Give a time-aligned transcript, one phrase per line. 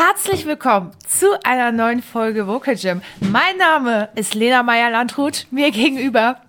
[0.00, 3.02] Herzlich willkommen zu einer neuen Folge Vocal Gym.
[3.18, 5.48] Mein Name ist Lena Meyer-Landrut.
[5.50, 6.40] Mir gegenüber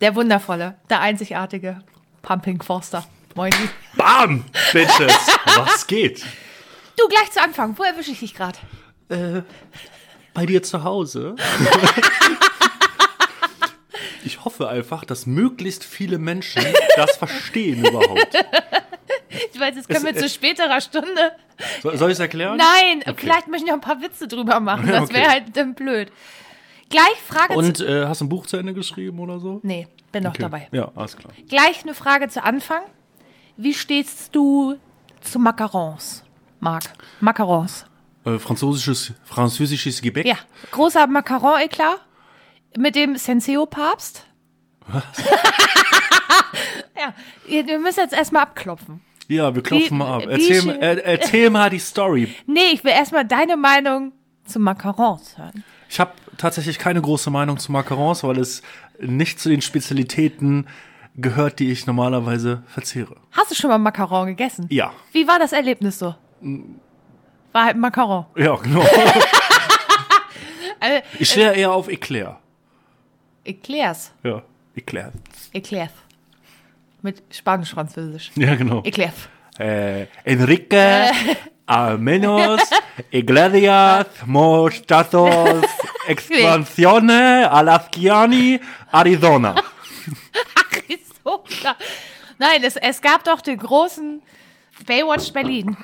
[0.00, 1.78] der wundervolle, der einzigartige
[2.22, 3.06] Pumping Forster.
[3.36, 3.52] Moin.
[3.94, 4.44] Bam!
[4.72, 5.12] Bitches!
[5.56, 6.26] Was geht?
[6.96, 7.78] Du, gleich zu Anfang.
[7.78, 8.58] Wo erwische ich dich gerade?
[9.10, 9.42] Äh,
[10.34, 11.36] bei dir zu Hause?
[14.24, 18.36] ich hoffe einfach, dass möglichst viele Menschen das verstehen überhaupt.
[19.54, 21.32] Ich weiß, jetzt können wir zu späterer Stunde.
[21.82, 22.56] So, soll ich es erklären?
[22.56, 23.14] Nein, Okay.
[23.16, 24.86] vielleicht möchte ich noch ein paar Witze drüber machen.
[24.90, 25.14] Das Okay.
[25.14, 26.10] wäre halt dann blöd.
[26.90, 27.58] Gleich Frage zu.
[27.58, 29.60] Und äh, hast du ein Buch zu Ende geschrieben oder so?
[29.62, 30.42] Nee, bin noch Okay.
[30.42, 30.68] dabei.
[30.72, 31.32] Ja, alles klar.
[31.48, 32.82] Gleich eine Frage zu Anfang.
[33.56, 34.76] Wie stehst du
[35.20, 36.22] zu Macarons,
[36.60, 36.84] Marc?
[37.20, 37.84] Macarons.
[38.24, 40.26] Äh, französisches, französisches Gebäck?
[40.26, 40.36] Ja,
[40.70, 42.00] großer Macaron-Eklat
[42.76, 44.24] mit dem Senseo-Papst.
[44.86, 45.02] Was?
[46.96, 49.00] ja, wir müssen jetzt erstmal abklopfen.
[49.28, 50.22] Ja, wir klopfen Wie- mal ab.
[50.28, 52.34] Erzähl, äh, erzähl mal die Story.
[52.46, 54.12] Nee, ich will erstmal deine Meinung
[54.44, 55.62] zu Macarons hören.
[55.90, 58.62] Ich habe tatsächlich keine große Meinung zu Macarons, weil es
[59.00, 60.66] nicht zu den Spezialitäten
[61.16, 63.16] gehört, die ich normalerweise verzehre.
[63.32, 64.66] Hast du schon mal Macaron gegessen?
[64.70, 64.92] Ja.
[65.12, 66.14] Wie war das Erlebnis so?
[67.52, 68.26] War halt ein Macaron.
[68.36, 68.80] Ja, genau.
[70.80, 72.38] Also, Ich stehe eher auf Eclair.
[73.44, 74.12] Eclairs.
[74.22, 74.42] Ja,
[74.74, 75.12] Eclair.
[75.52, 75.92] Eclairs.
[77.02, 78.32] Mit Spanisch-Französisch.
[78.34, 78.82] Ja, genau.
[78.84, 79.28] Eclairs.
[79.58, 81.10] Äh, Enrique,
[81.66, 82.60] Almenos,
[83.10, 85.64] Iglesias, Mostazos,
[86.06, 89.54] Expansione, Alaskiani, Arizona.
[90.64, 91.76] Arizona.
[92.38, 94.22] Nein, es, es gab doch den großen
[94.86, 95.76] Baywatch Berlin.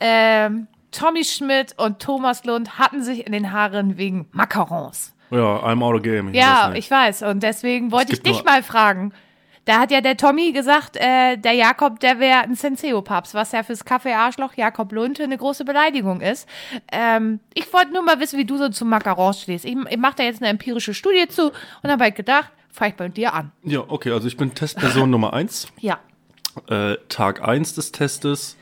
[0.00, 5.14] Ähm, Tommy Schmidt und Thomas Lund hatten sich in den Haaren wegen Macarons.
[5.30, 6.28] Ja, I'm out of game.
[6.28, 7.22] Ich Ja, weiß ich weiß.
[7.22, 9.12] Und deswegen wollte ich dich mal fragen.
[9.64, 13.62] Da hat ja der Tommy gesagt, äh, der Jakob, der wäre ein Senseo-Papst, was ja
[13.62, 16.46] fürs Kaffee-Arschloch Jakob Lunte eine große Beleidigung ist.
[16.92, 19.64] Ähm, ich wollte nur mal wissen, wie du so zu Macarons stehst.
[19.64, 21.50] Ich, ich mache da jetzt eine empirische Studie zu
[21.82, 23.52] und habe halt gedacht, fang ich bei dir an.
[23.62, 25.68] Ja, okay, also ich bin Testperson Nummer eins.
[25.80, 25.98] Ja.
[26.68, 28.56] Äh, Tag eins des Testes.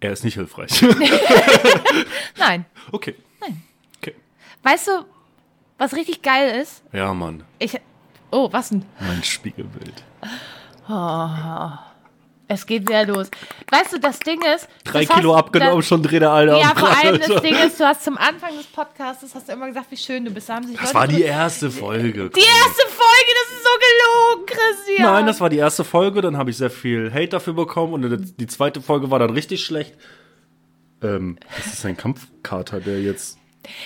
[0.00, 0.70] Er ist nicht hilfreich.
[2.38, 2.64] Nein.
[2.92, 3.16] okay.
[4.00, 4.14] Okay.
[4.62, 5.04] Weißt du,
[5.78, 6.84] was richtig geil ist?
[6.92, 7.42] Ja, Mann.
[7.58, 7.80] Ich.
[8.30, 8.84] Oh, was denn?
[9.00, 10.02] Mein Spiegelbild.
[12.50, 13.30] Es geht wieder los.
[13.70, 14.68] Weißt du, das Ding ist.
[14.84, 16.58] Drei Kilo hast- abgenommen, das- schon dreht der Alter.
[16.58, 17.42] Ja, vor allem das.
[17.42, 20.30] Ding ist, du hast zum Anfang des Podcasts, hast du immer gesagt, wie schön du
[20.30, 20.48] bist.
[20.48, 22.12] Da haben sich Das Leute war die erste Folge.
[22.12, 22.42] Die komm.
[22.42, 23.70] erste Folge, das ist so
[24.38, 25.12] gelogen, Christian.
[25.12, 28.34] Nein, das war die erste Folge, dann habe ich sehr viel Hate dafür bekommen und
[28.40, 29.94] die- zweite Folge war dann richtig schlecht.
[31.02, 33.36] Ähm, das ist ein Kampfkater, der jetzt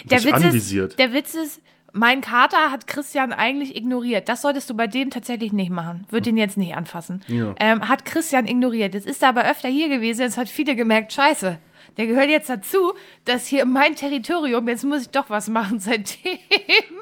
[0.04, 0.91] der Witz anvisiert.
[0.92, 1.60] ist, der Witz ist,
[1.92, 4.28] mein Kater hat Christian eigentlich ignoriert.
[4.28, 6.06] Das solltest du bei dem tatsächlich nicht machen.
[6.10, 7.22] Würde ihn jetzt nicht anfassen.
[7.28, 7.54] Ja.
[7.60, 8.94] Ähm, hat Christian ignoriert.
[8.94, 10.22] Jetzt ist er aber öfter hier gewesen.
[10.22, 11.58] Jetzt hat viele gemerkt, scheiße.
[11.98, 12.94] Der gehört jetzt dazu,
[13.26, 16.38] dass hier mein Territorium, jetzt muss ich doch was machen seitdem.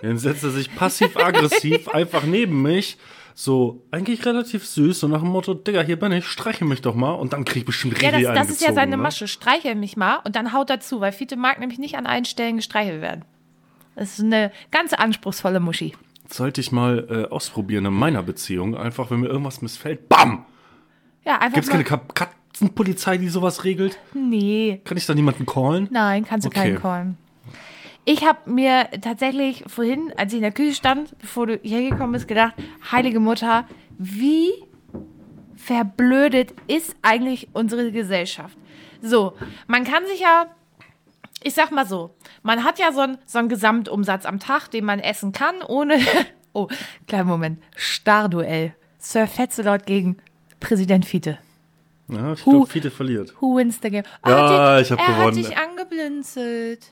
[0.02, 2.98] Dann setzt er sich passiv-aggressiv einfach neben mich.
[3.34, 6.94] So, eigentlich relativ süß, so nach dem Motto, Digga, hier bin ich, streiche mich doch
[6.94, 9.02] mal und dann krieg ich bestimmt Ja, richtig das, das ist ja seine ne?
[9.02, 9.28] Masche.
[9.28, 12.24] Streichel mich mal und dann haut er zu, weil Fiete mag nämlich nicht an allen
[12.24, 13.24] Stellen gestreichelt werden.
[14.00, 15.92] Das ist eine ganz anspruchsvolle Muschi.
[16.26, 20.46] Sollte ich mal äh, ausprobieren in meiner Beziehung, einfach wenn mir irgendwas missfällt, BAM!
[21.22, 23.98] Ja, einfach Gibt's keine Kap Katzenpolizei, die sowas regelt?
[24.14, 25.86] Nee, Kann ich da niemanden callen?
[25.90, 26.60] nein, kannst du Okay.
[26.60, 27.18] keinen callen.
[28.06, 32.12] Ich habe mir tatsächlich vorhin, als ich in der Küche stand, bevor du hierher gekommen
[32.14, 32.54] bist, gedacht,
[32.90, 33.66] heilige Mutter,
[33.98, 34.48] wie
[35.56, 38.56] verblödet ist eigentlich unsere Gesellschaft?
[39.02, 39.34] So,
[39.66, 40.46] man kann sich ja,
[41.42, 45.00] ich sag mal so, man hat ja so einen so Gesamtumsatz am Tag, den man
[45.00, 45.98] essen kann, ohne.
[46.52, 46.66] Oh,
[47.06, 47.62] kleinen Moment.
[47.76, 48.74] Starduell.
[48.98, 50.16] Sir Fetzelot gegen
[50.58, 51.38] Präsident Fiete.
[52.08, 53.32] Ja, ich glaube, Fiete verliert.
[53.40, 54.02] Who wins the game?
[54.26, 55.26] Oh, Ja, hat ich hab er gewonnen.
[55.28, 56.90] hat dich angeblinzelt.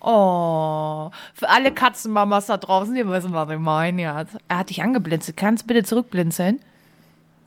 [0.00, 4.00] Oh, für alle Katzenmamas da draußen, die wissen, was ich meine.
[4.00, 4.24] Ja.
[4.48, 5.36] Er hat dich angeblinzelt.
[5.36, 6.58] Kannst bitte zurückblinzeln?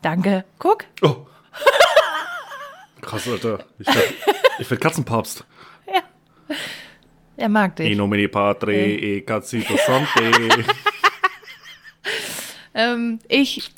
[0.04, 0.46] Danke.
[0.60, 0.86] Guck.
[1.02, 1.16] Oh.
[3.06, 3.60] Krass, Alter.
[3.80, 3.88] Ich
[4.60, 5.46] ich werd Katzenpapst.
[7.38, 7.92] Er mag dich.
[7.92, 10.66] In nomine Patre e Cazzito Sante.
[12.78, 13.72] Ähm, ich.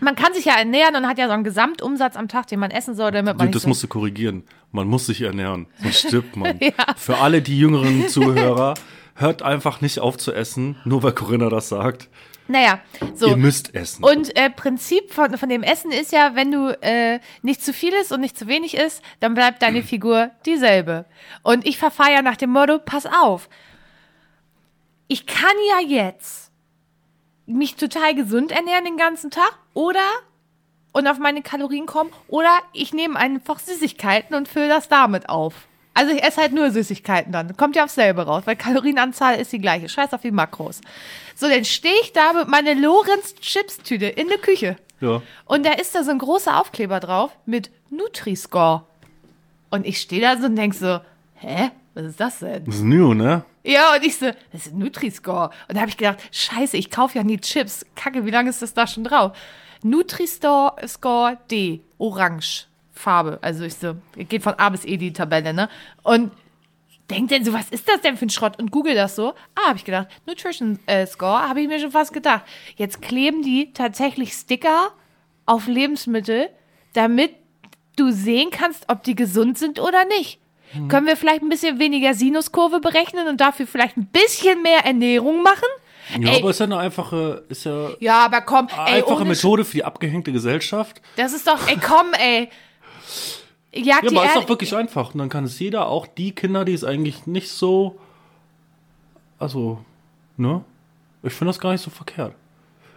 [0.00, 2.70] Man kann sich ja ernähren und hat ja so einen Gesamtumsatz am Tag, den man
[2.70, 4.44] essen soll, damit man Du, das so musst du korrigieren.
[4.72, 6.58] Man muss sich ernähren, sonst stirbt man.
[6.60, 6.72] Ja.
[6.96, 8.74] Für alle die jüngeren Zuhörer,
[9.14, 12.08] hört einfach nicht auf zu essen, nur weil Corinna das sagt.
[12.48, 12.80] Naja,
[13.14, 13.28] so.
[13.28, 14.02] Ihr müsst essen.
[14.02, 17.92] Und äh, Prinzip von, von dem Essen ist ja, wenn du äh, nicht zu viel
[17.92, 21.04] isst und nicht zu wenig isst, dann bleibt deine Figur dieselbe.
[21.42, 23.50] Und ich verfahre ja nach dem Motto, pass auf,
[25.08, 26.50] ich kann ja jetzt
[27.44, 30.04] mich total gesund ernähren den ganzen Tag oder
[30.92, 35.68] und auf meine Kalorien komme oder ich nehme einfach Süßigkeiten und fülle das damit auf.
[35.98, 37.56] Also ich esse halt nur Süßigkeiten dann.
[37.56, 39.88] Kommt ja aufs selbe raus, weil Kalorienanzahl ist die gleiche.
[39.88, 40.80] Scheiß auf die Makros.
[41.34, 44.76] So, dann stehe ich da mit meiner Lorenz-Chips-Tüte in der Küche.
[45.00, 45.22] Ja.
[45.46, 48.84] Und da ist da so ein großer Aufkleber drauf mit Nutri-Score.
[49.70, 51.00] Und ich stehe da so und denk so,
[51.34, 51.72] hä?
[51.94, 52.64] Was ist das denn?
[52.64, 53.42] Das ist new, ne?
[53.64, 55.50] Ja, und ich so, das ist Nutri-Score.
[55.66, 57.84] Und da habe ich gedacht, scheiße, ich kaufe ja nie Chips.
[57.96, 59.36] Kacke, wie lange ist das da schon drauf?
[59.82, 62.67] Nutri-Score Score D, orange
[62.98, 63.38] Farbe.
[63.42, 65.68] Also ich so, geht von A bis E die Tabelle, ne?
[66.02, 66.32] Und
[67.10, 68.58] denkt denn so, was ist das denn für ein Schrott?
[68.58, 69.34] Und google das so.
[69.54, 72.42] Ah, habe ich gedacht, Nutrition äh, Score, habe ich mir schon fast gedacht.
[72.76, 74.92] Jetzt kleben die tatsächlich Sticker
[75.46, 76.50] auf Lebensmittel,
[76.92, 77.34] damit
[77.96, 80.38] du sehen kannst, ob die gesund sind oder nicht.
[80.88, 85.42] Können wir vielleicht ein bisschen weniger Sinuskurve berechnen und dafür vielleicht ein bisschen mehr Ernährung
[85.42, 85.66] machen?
[86.20, 86.40] Ja, Ey.
[86.40, 89.84] aber ist ja eine einfache, ist ja Ja, aber komm, ey, einfache Methode für die
[89.84, 91.00] abgehängte Gesellschaft.
[91.16, 92.50] Das ist doch, ey, komm, ey.
[93.72, 95.12] Jag Ja, aber ist doch wirklich einfach.
[95.12, 97.98] Und dann kann es jeder, auch die Kinder, die es eigentlich nicht so.
[99.38, 99.84] Also,
[100.36, 100.64] ne?
[101.22, 102.34] Ich finde das gar nicht so verkehrt.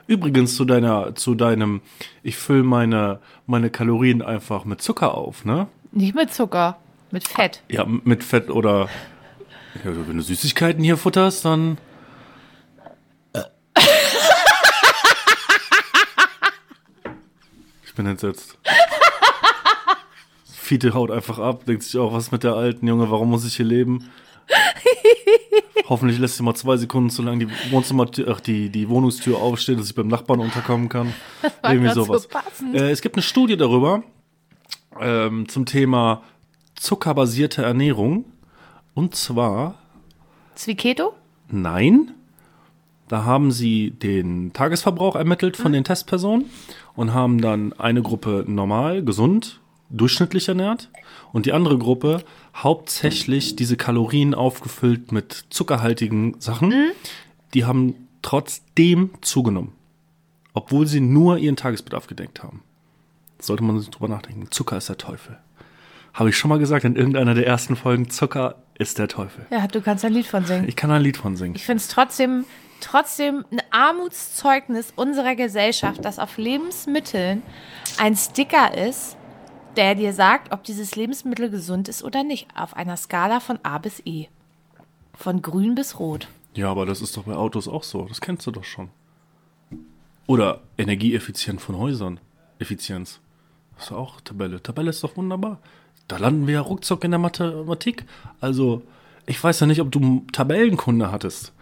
[0.08, 1.82] Übrigens zu deiner, zu deinem,
[2.24, 5.68] ich fülle meine, meine Kalorien einfach mit Zucker auf, ne?
[5.92, 6.78] Nicht mit Zucker,
[7.12, 7.62] mit Fett.
[7.70, 8.90] Ja, m- mit Fett oder.
[9.84, 11.78] Ja, also wenn du Süßigkeiten hier futterst, dann.
[17.86, 18.58] Ich bin entsetzt.
[20.72, 23.46] Fiete haut einfach ab, denkt sich auch, was ist mit der alten Junge, warum muss
[23.46, 24.10] ich hier leben?
[25.90, 29.78] Hoffentlich lässt sie mal zwei Sekunden zu lang die Wohnzimmertür, ach, die, die Wohnungstür aufstehen,
[29.78, 31.14] dass ich beim Nachbarn unterkommen kann.
[31.62, 32.26] war Irgendwie so sowas.
[32.30, 32.74] passend.
[32.74, 34.02] äh, es gibt eine Studie darüber,
[34.98, 36.24] ähm, zum Thema
[36.76, 38.24] zuckerbasierte Ernährung.
[38.94, 39.76] Und zwar,
[40.56, 41.14] Zwiketo?
[41.50, 42.12] nein,
[43.10, 46.46] da haben sie den Tagesverbrauch ermittelt von den Testpersonen
[46.96, 49.61] und haben dann eine Gruppe normal, gesund,
[49.92, 50.90] durchschnittlich ernährt
[51.34, 52.24] und die andere Gruppe
[52.56, 56.74] hauptsächlich diese Kalorien aufgefüllt mit zuckerhaltigen Sachen.
[57.54, 59.74] Die haben trotzdem zugenommen,
[60.54, 62.64] obwohl sie nur ihren Tagesbedarf gedeckt haben.
[63.40, 64.52] Sollte man sich drüber nachdenken.
[64.52, 65.38] Zucker ist der Teufel.
[66.14, 69.46] Habe ich schon mal gesagt in irgendeiner der ersten Folgen, Zucker ist der Teufel.
[69.50, 70.68] Ja, du kannst ein Lied von singen.
[70.68, 71.56] Ich kann ein Lied von singen.
[71.56, 72.46] Ich finde es trotzdem,
[72.82, 77.42] trotzdem ein Armutszeugnis unserer Gesellschaft, dass auf Lebensmitteln
[77.98, 79.16] ein Sticker ist,
[79.78, 83.78] der dir sagt, ob dieses Lebensmittel gesund ist oder nicht, auf einer Skala von A
[83.78, 84.28] bis E.
[85.14, 86.28] Von grün bis rot.
[86.56, 88.06] Ja, aber das ist doch bei Autos auch so.
[88.06, 88.90] Das kennst du doch schon.
[90.28, 92.20] Oder energieeffizient von Häusern.
[92.60, 93.20] Effizienz.
[93.76, 94.62] Das ist auch Tabelle.
[94.62, 95.60] Tabelle ist doch wunderbar.
[96.08, 98.06] Da landen wir ja ruckzuck in der Mathematik.
[98.40, 98.82] Also,
[99.26, 101.54] ich weiß ja nicht, ob du Tabellenkunde hattest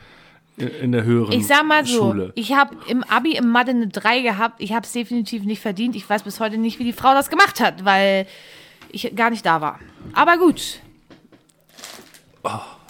[0.62, 2.32] in- der höheren Ich sag mal so, Schule.
[2.36, 4.62] ich habe im Abi im Mathe eine 3 gehabt.
[4.62, 5.96] Ich habe es definitiv nicht verdient.
[5.96, 8.28] Ich weiß bis heute nicht, wie die Frau das gemacht hat, weil
[8.92, 9.80] ich gar nicht da war.
[10.14, 10.80] Aber gut.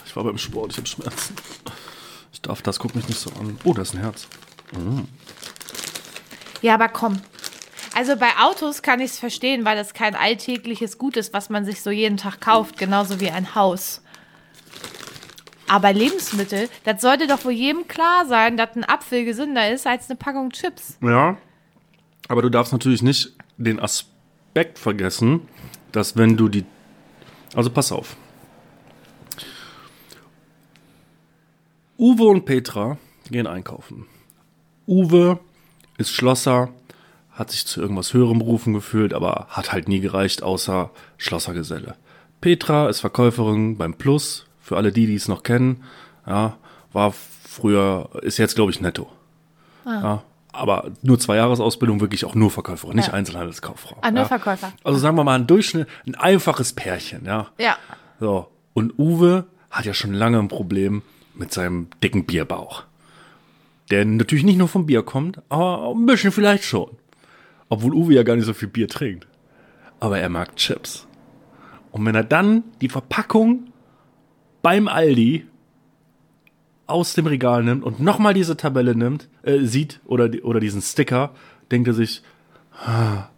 [0.05, 1.35] Ich war beim Sport, ich habe Schmerzen.
[2.33, 3.57] Ich darf das, guck mich nicht so an.
[3.63, 4.27] Oh, da ist ein Herz.
[6.61, 7.19] Ja, aber komm.
[7.95, 11.65] Also bei Autos kann ich es verstehen, weil das kein alltägliches Gut ist, was man
[11.65, 14.01] sich so jeden Tag kauft, genauso wie ein Haus.
[15.69, 20.09] Aber Lebensmittel, das sollte doch wohl jedem klar sein, dass ein Apfel gesünder ist als
[20.09, 20.97] eine Packung Chips.
[21.01, 21.37] Ja.
[22.27, 25.47] Aber du darfst natürlich nicht den Aspekt vergessen,
[25.91, 26.65] dass wenn du die.
[27.53, 28.17] Also pass auf.
[31.99, 32.97] Uwe und Petra
[33.29, 34.07] gehen einkaufen.
[34.87, 35.39] Uwe
[35.99, 36.69] ist Schlosser,
[37.29, 41.95] hat sich zu irgendwas höherem berufen gefühlt, aber hat halt nie gereicht, außer Schlossergeselle.
[42.41, 45.83] Petra ist Verkäuferin beim Plus, für alle die, die es noch kennen.
[46.27, 46.57] Ja,
[46.93, 49.09] war früher, ist jetzt, glaube ich, netto.
[49.83, 50.21] Ja,
[50.51, 53.13] aber nur zwei Jahresausbildung, wirklich auch nur Verkäuferin, nicht Ja.
[53.13, 53.97] Einzelhandelskauffrau.
[54.01, 54.27] Ah, nur ja.
[54.27, 54.71] Verkäufer.
[54.83, 57.47] Also sagen wir mal ein Durchschnitt, ein einfaches Pärchen, ja.
[57.57, 57.77] Ja.
[58.19, 58.47] So.
[58.73, 61.01] Und Uwe hat ja schon lange ein Problem
[61.33, 62.83] mit seinem dicken Bierbauch.
[63.89, 66.91] Der natürlich nicht nur vom Bier kommt, aber ein bisschen vielleicht schon.
[67.69, 69.25] Obwohl Uwe ja gar nicht so viel Bier trinkt.
[69.99, 71.07] Aber er mag Chips.
[71.91, 73.69] Und wenn er dann die Verpackung
[74.61, 75.45] beim Aldi
[76.87, 81.31] aus dem Regal nimmt und nochmal diese Tabelle nimmt, äh, sieht oder, oder diesen Sticker,
[81.71, 82.21] denkt er sich,
[82.83, 83.29] ah,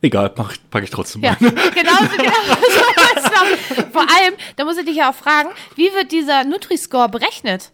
[0.00, 2.16] egal, ich- pack ich trotzdem Ja, genau, genau so
[3.76, 3.86] noch.
[3.92, 7.70] Vor allem, da muss ich dich ja auch fragen, wie wird dieser Nutri-Score berechnet?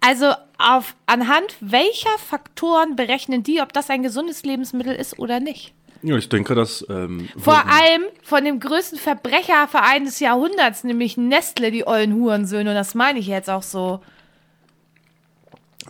[0.00, 5.74] Also auf anhand welcher Faktoren berechnen die, ob das ein gesundes Lebensmittel ist oder nicht?
[6.02, 6.84] Ja, ich denke, dass.
[6.88, 12.70] Ähm, Vor allem von dem größten Verbrecherverein des Jahrhunderts, nämlich Nestle, die ollen Hurensöhne.
[12.70, 14.00] Und das meine ich jetzt auch so.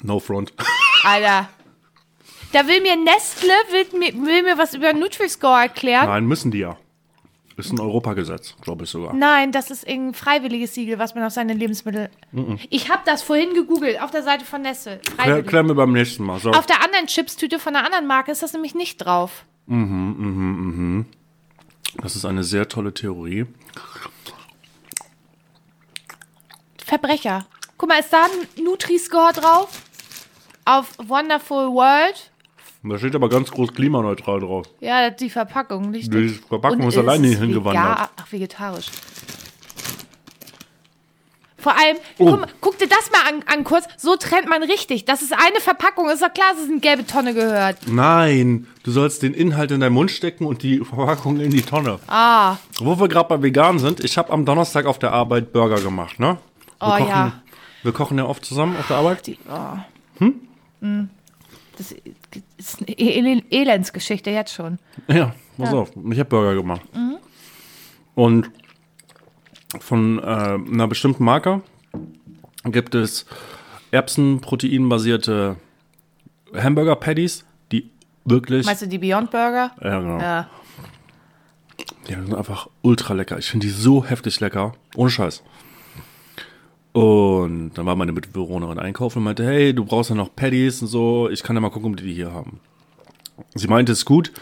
[0.03, 0.53] No front.
[1.05, 1.49] Alter.
[2.53, 6.07] Da will mir Nestle, will mir, will mir was über Nutri-Score erklären.
[6.07, 6.77] Nein, müssen die ja.
[7.57, 9.15] Ist ein Europagesetz, glaube ich sogar.
[9.15, 12.11] Nein, das ist irgendein freiwilliges Siegel, was man auf seine Lebensmittel.
[12.71, 15.01] Ich habe das vorhin gegoogelt auf der Seite von Nestle.
[15.19, 16.41] Klären wir beim nächsten Mal.
[16.41, 16.51] So.
[16.51, 19.45] Auf der anderen Chipstüte von einer anderen Marke ist das nämlich nicht drauf.
[22.03, 23.47] Das ist eine sehr tolle Theorie.
[26.85, 27.47] Verbrecher.
[27.79, 29.83] Guck mal, ist da ein Nutri-Score drauf?
[30.65, 32.31] Auf Wonderful World?
[32.85, 34.67] Da steht aber ganz groß klimaneutral drauf.
[34.81, 37.85] Ja, die Verpackung, nicht Die Verpackung Und ist alleine hingewandert.
[37.99, 38.87] vega- Ach, vegetarisch.
[41.63, 42.27] Vor allem, Oh.
[42.37, 43.87] guck, guck dir das mal an, an kurz.
[43.97, 45.05] So trennt man richtig.
[45.05, 46.11] Das ist eine Verpackung.
[46.11, 47.79] Ist doch klar, dass es in gelbe Tonne gehört.
[47.87, 52.01] Nein, du sollst den Inhalt in deinen Mund stecken und die Verpackung in die Tonne.
[52.09, 55.81] Ah, Wo wir gerade bei vegan sind, ich habe am Donnerstag auf der Arbeit Burger
[55.81, 56.39] gemacht, ne?
[56.81, 57.33] Wir Oh, kochen, ja.
[57.85, 59.27] Wir kochen ja oft zusammen auf der Arbeit.
[59.29, 59.79] die, oh.
[60.81, 61.11] Hm?
[61.79, 61.95] Das
[62.59, 64.79] ist eine El Elendsgeschichte jetzt schon.
[65.09, 66.83] Ja, pass auf, ich habe Burger gemacht.
[68.15, 68.51] Und
[69.81, 71.63] von äh, einer bestimmten Marke
[72.65, 73.27] gibt es
[73.91, 75.57] Erbsenproteinbasierte
[76.55, 77.91] Hamburger-Patties, die
[78.25, 78.67] wirklich.
[78.67, 79.73] Meinst du die Beyond Burger?
[79.83, 80.21] ja, genau.
[80.21, 80.49] Ja.
[82.09, 83.39] Die sind einfach ultra lecker.
[83.39, 84.73] Ich finde die so heftig lecker.
[84.97, 85.43] Ohne Scheiß.
[86.93, 90.89] Und dann war meine Mitbewohnerin einkaufen und meinte, hey, du brauchst ja noch Patties und
[90.89, 91.31] so.
[91.31, 92.61] Ich kann ja mal gucken, ob die die hier haben.
[93.55, 94.33] Sie meinte, es ist gut.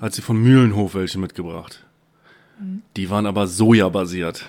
[0.00, 1.83] Hat sie von Mühlenhof welche mitgebracht.
[2.96, 4.46] Die waren aber sojabasiert.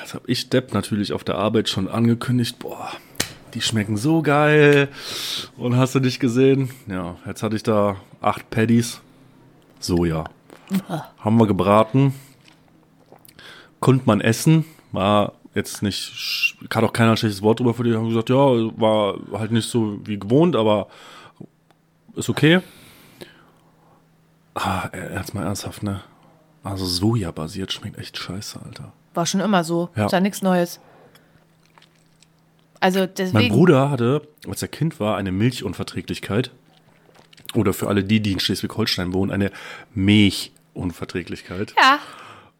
[0.00, 2.58] Das habe ich Depp natürlich auf der Arbeit schon angekündigt.
[2.58, 2.92] Boah,
[3.54, 4.88] die schmecken so geil.
[5.56, 6.70] Und hast du dich gesehen?
[6.86, 9.00] Ja, jetzt hatte ich da acht Patties.
[9.80, 10.24] Soja.
[11.18, 12.14] Haben wir gebraten.
[13.80, 14.64] Konnte man essen.
[14.92, 17.94] War jetzt nicht, kann auch keiner ein schlechtes Wort drüber für die.
[17.94, 20.88] Haben gesagt, ja, war halt nicht so wie gewohnt, aber
[22.14, 22.60] ist okay.
[24.54, 26.02] Ah, jetzt mal ernsthaft, ne?
[26.66, 28.92] Also Soja-basiert schmeckt echt scheiße, Alter.
[29.14, 29.88] War schon immer so.
[29.94, 30.06] Ja.
[30.06, 30.80] Ist ja nichts Neues.
[32.80, 33.54] Also Mein deswegen.
[33.54, 36.50] Bruder hatte, als er Kind war, eine Milchunverträglichkeit.
[37.54, 39.50] Oder für alle die, die in Schleswig-Holstein wohnen, eine
[39.94, 41.74] Milchunverträglichkeit.
[41.80, 41.98] Ja,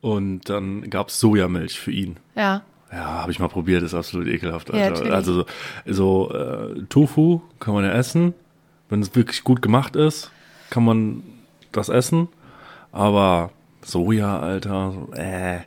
[0.01, 2.17] Und dann gab es Sojamilch für ihn.
[2.35, 2.63] ja.
[2.93, 4.69] Ja, habe ich mal probiert, ist absolut ekelhaft.
[4.69, 4.91] Ja, Alter.
[4.91, 5.13] natürlich.
[5.13, 5.47] also so,
[5.87, 8.33] so äh, Tofu kann man ja essen.
[8.89, 10.31] Wenn es wirklich gut gemacht ist,
[10.71, 11.25] kann man
[11.73, 12.29] das essen.
[12.93, 13.51] Aber
[13.87, 15.61] Soja, Alter, so, äh.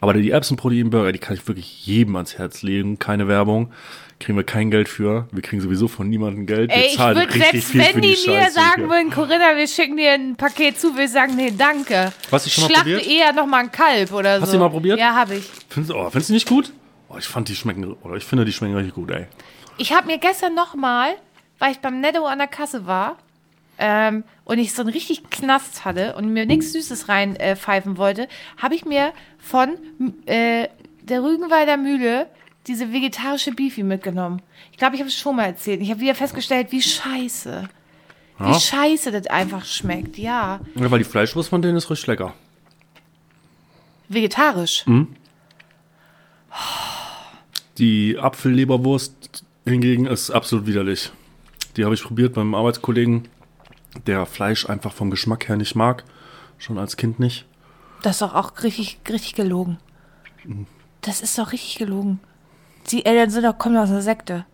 [0.00, 2.98] Aber die Erbsenproteinburger, die kann ich wirklich jedem ans Herz legen.
[2.98, 3.72] Keine Werbung.
[4.18, 5.28] Kriegen wir kein Geld für.
[5.30, 6.70] Wir kriegen sowieso von niemandem Geld.
[6.70, 8.88] Wir Ey, ich zahlen würde richtig selbst, viel wenn für die, mir Scheiße sagen hier.
[8.88, 12.12] würden, Corinna, wir schicken dir ein Paket zu, wir sagen, nee, danke.
[12.32, 13.06] Hast du schon mal Schlachte probiert?
[13.06, 14.42] eher noch mal ein Kalb oder so.
[14.42, 14.98] Hast du mal probiert?
[14.98, 15.48] Ja, habe ich.
[15.68, 16.72] Findest, oh, findest du nicht gut?
[17.08, 19.26] Oh, ich fand die schmecken, oder ich finde, die schmecken richtig gut, ey.
[19.78, 21.14] Ich habe mir gestern noch mal,
[21.60, 23.18] weil ich beim Netto an der Kasse war
[23.78, 27.96] ähm, und ich so einen richtig Knast hatte und mir nichts Süßes rein äh, pfeifen
[27.96, 28.28] wollte,
[28.58, 29.70] habe ich mir von
[30.26, 30.68] äh,
[31.02, 32.26] der Rügenwalder Mühle
[32.66, 34.42] diese vegetarische Beefy mitgenommen.
[34.70, 35.80] Ich glaube, ich habe es schon mal erzählt.
[35.80, 37.68] Ich habe wieder festgestellt, wie scheiße.
[38.38, 38.60] Wie Ja?
[38.60, 40.60] scheiße das einfach schmeckt, ja.
[40.74, 42.34] Ja, weil die Fleischwurst von denen ist richtig lecker.
[44.08, 44.84] Vegetarisch.
[47.78, 51.10] Die Apfelleberwurst hingegen ist absolut widerlich.
[51.76, 53.28] Die habe ich probiert beim Arbeitskollegen,
[54.06, 56.04] der Fleisch einfach vom Geschmack her nicht mag.
[56.58, 57.46] Schon als Kind nicht.
[58.02, 59.78] Das ist doch auch richtig, richtig gelogen.
[61.00, 62.20] Das ist doch richtig gelogen.
[62.90, 64.44] Die Eltern sind doch, kommen aus einer Sekte.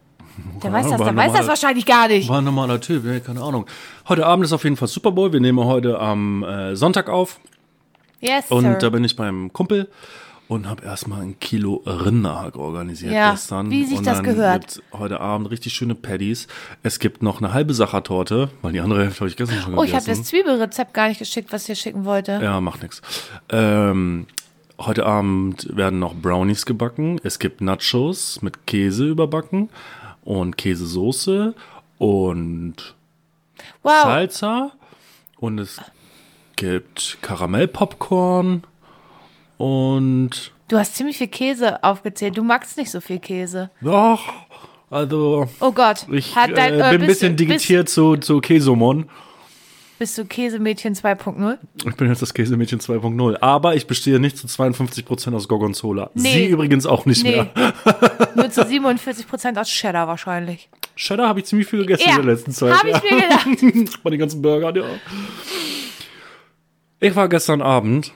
[0.62, 2.28] Der weiß das, der weiß das wahrscheinlich gar nicht.
[2.28, 3.66] War ein normaler Typ, ja, keine Ahnung.
[4.08, 5.32] Heute Abend ist auf jeden Fall Super Bowl.
[5.32, 7.40] Wir nehmen heute am äh, Sonntag auf.
[8.20, 8.78] Yes, Und sir.
[8.78, 9.88] da bin ich beim Kumpel
[10.48, 13.70] und habe erstmal ein Kilo Rinderhack organisiert Ja, gestern.
[13.70, 14.62] wie sich und das dann gehört.
[14.62, 16.48] Gibt's heute Abend richtig schöne Patties.
[16.82, 19.84] Es gibt noch eine halbe Sachertorte, weil die andere Hälfte habe ich gestern schon oh,
[19.84, 20.22] ich habe gegessen.
[20.22, 22.40] das Zwiebelrezept gar nicht geschickt, was ich dir schicken wollte.
[22.42, 23.02] Ja, macht nix.
[23.50, 24.26] Ähm,
[24.78, 27.20] heute Abend werden noch Brownies gebacken.
[27.22, 29.68] Es gibt Nachos mit Käse überbacken
[30.24, 31.54] und Käsesoße
[31.98, 32.94] und
[33.82, 34.02] wow.
[34.02, 34.72] Salsa.
[35.36, 35.78] Und es
[36.56, 38.62] gibt Karamellpopcorn
[39.58, 42.36] und Du hast ziemlich viel Käse aufgezählt.
[42.36, 43.70] Du magst nicht so viel Käse.
[43.80, 44.20] doch,
[44.90, 46.06] also Oh Gott.
[46.10, 49.04] ich dein- äh, äh, bin ein bist bisschen du- digitiert zu, zu Käsomon.
[49.04, 51.58] Bist, bist du Käsemädchen 2.0?
[51.86, 53.36] Ich bin jetzt das Käsemädchen 2.0.
[53.40, 56.10] Aber ich bestehe nicht zu 52% aus Gorgonzola.
[56.14, 56.32] Nee.
[56.34, 57.32] Sie übrigens auch nicht Nee.
[57.32, 57.46] mehr.
[58.34, 60.68] Nur zu 47% aus Cheddar wahrscheinlich.
[60.96, 62.74] Cheddar habe ich ziemlich viel gegessen Ja, in der letzten Zeit.
[62.78, 64.00] Habe ich mir gedacht.
[64.02, 64.84] Bei den ganzen Burgern, ja.
[67.00, 68.12] Ich war gestern Abend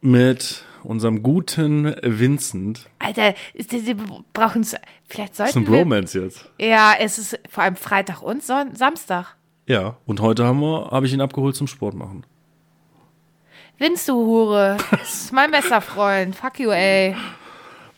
[0.00, 2.88] mit unserem guten Vincent.
[2.98, 3.94] Alter, sie
[4.32, 4.74] brauchen es.
[5.08, 5.78] Vielleicht Das ist ein sollten wir.
[5.84, 6.48] Bromance jetzt.
[6.58, 9.36] Ja, es ist vor allem Freitag und Son Samstag.
[9.66, 12.24] Ja, und heute haben wir, habe ich ihn abgeholt zum Sport machen.
[13.78, 14.76] Vince, du Hure.
[14.90, 16.34] Das ist mein bester Freund.
[16.34, 17.14] Fuck you, ey.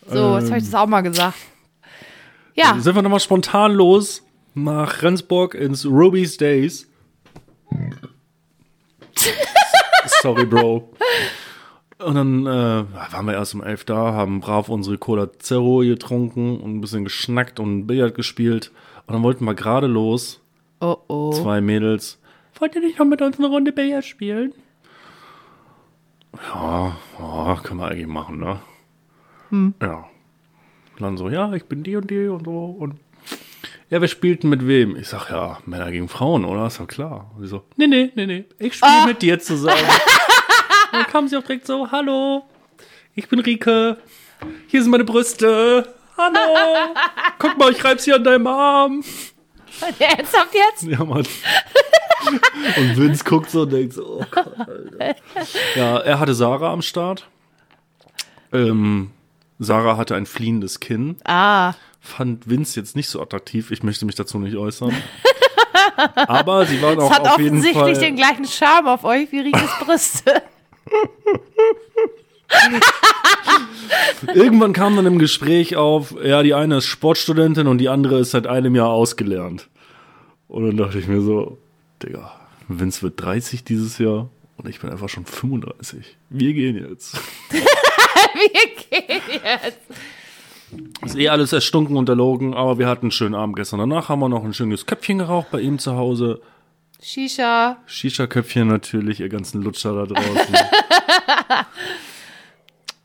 [0.06, 1.36] So, jetzt habe ich das auch mal gesagt.
[2.54, 4.22] Ja, Sind wir nochmal spontan los
[4.54, 6.88] nach Rendsburg ins Ruby's Days.
[10.22, 10.92] Sorry, Bro.
[12.04, 16.60] Und dann äh, waren wir erst um elf da, haben brav unsere Cola Zero getrunken
[16.60, 18.72] und ein bisschen geschnackt und Billard gespielt.
[19.06, 20.40] Und dann wollten wir gerade los,
[20.80, 21.32] oh oh.
[21.32, 22.18] zwei Mädels.
[22.58, 24.52] Wollt ihr nicht noch mit uns eine Runde Billard spielen?
[26.54, 28.60] Ja, ja, können wir eigentlich machen, ne?
[29.82, 30.08] Ja.
[30.94, 32.64] Und dann so, ja, ich bin die und die und so.
[32.78, 32.96] Und
[33.90, 34.96] ja, wir spielten mit wem?
[34.96, 36.66] Ich sag, ja, Männer gegen Frauen, oder?
[36.66, 37.30] Ist doch klar.
[37.36, 39.82] Und sie so, nee, nee, nee, nee, ich spiele mit dir zusammen.
[40.92, 42.44] Dann kam sie auch direkt so, hallo,
[43.14, 43.96] ich bin Rike,
[44.68, 45.94] hier sind meine Brüste.
[46.18, 46.94] Hallo,
[47.38, 49.02] guck mal, ich reib sie an deinem Arm.
[49.98, 50.82] Ernsthaft jetzt?
[50.82, 51.26] Ja, Mann.
[52.76, 55.16] Und Vince guckt so und denkt so, oh Gott, Alter.
[55.74, 57.26] Ja, er hatte Sarah am Start.
[58.52, 59.10] Ähm,
[59.58, 61.16] Sarah hatte ein fliehendes Kinn.
[61.24, 63.70] Ah, Fand Vince jetzt nicht so attraktiv.
[63.72, 64.94] Ich möchte mich dazu nicht äußern.
[66.16, 68.04] Aber sie waren es auch hat auf jeden offensichtlich Fall.
[68.04, 70.42] den gleichen Charme auf euch wie Rikes Brüste.
[74.34, 78.30] Irgendwann kam dann im Gespräch auf, ja, die eine ist Sportstudentin und die andere ist
[78.32, 79.68] seit einem Jahr ausgelernt.
[80.48, 81.58] Und dann dachte ich mir so,
[82.02, 82.32] Digga,
[82.68, 86.16] Vince wird 30 dieses Jahr und ich bin einfach schon 35.
[86.30, 87.18] Wir gehen jetzt.
[87.50, 89.78] Wir gehen jetzt.
[91.04, 93.80] Ist eh alles erstunken und erlogen, aber wir hatten einen schönen Abend gestern.
[93.80, 96.40] Danach haben wir noch ein schönes Köpfchen geraucht bei ihm zu Hause.
[97.02, 97.78] Shisha.
[97.86, 100.54] Shisha-Köpfchen natürlich, ihr ganzen Lutscher da draußen.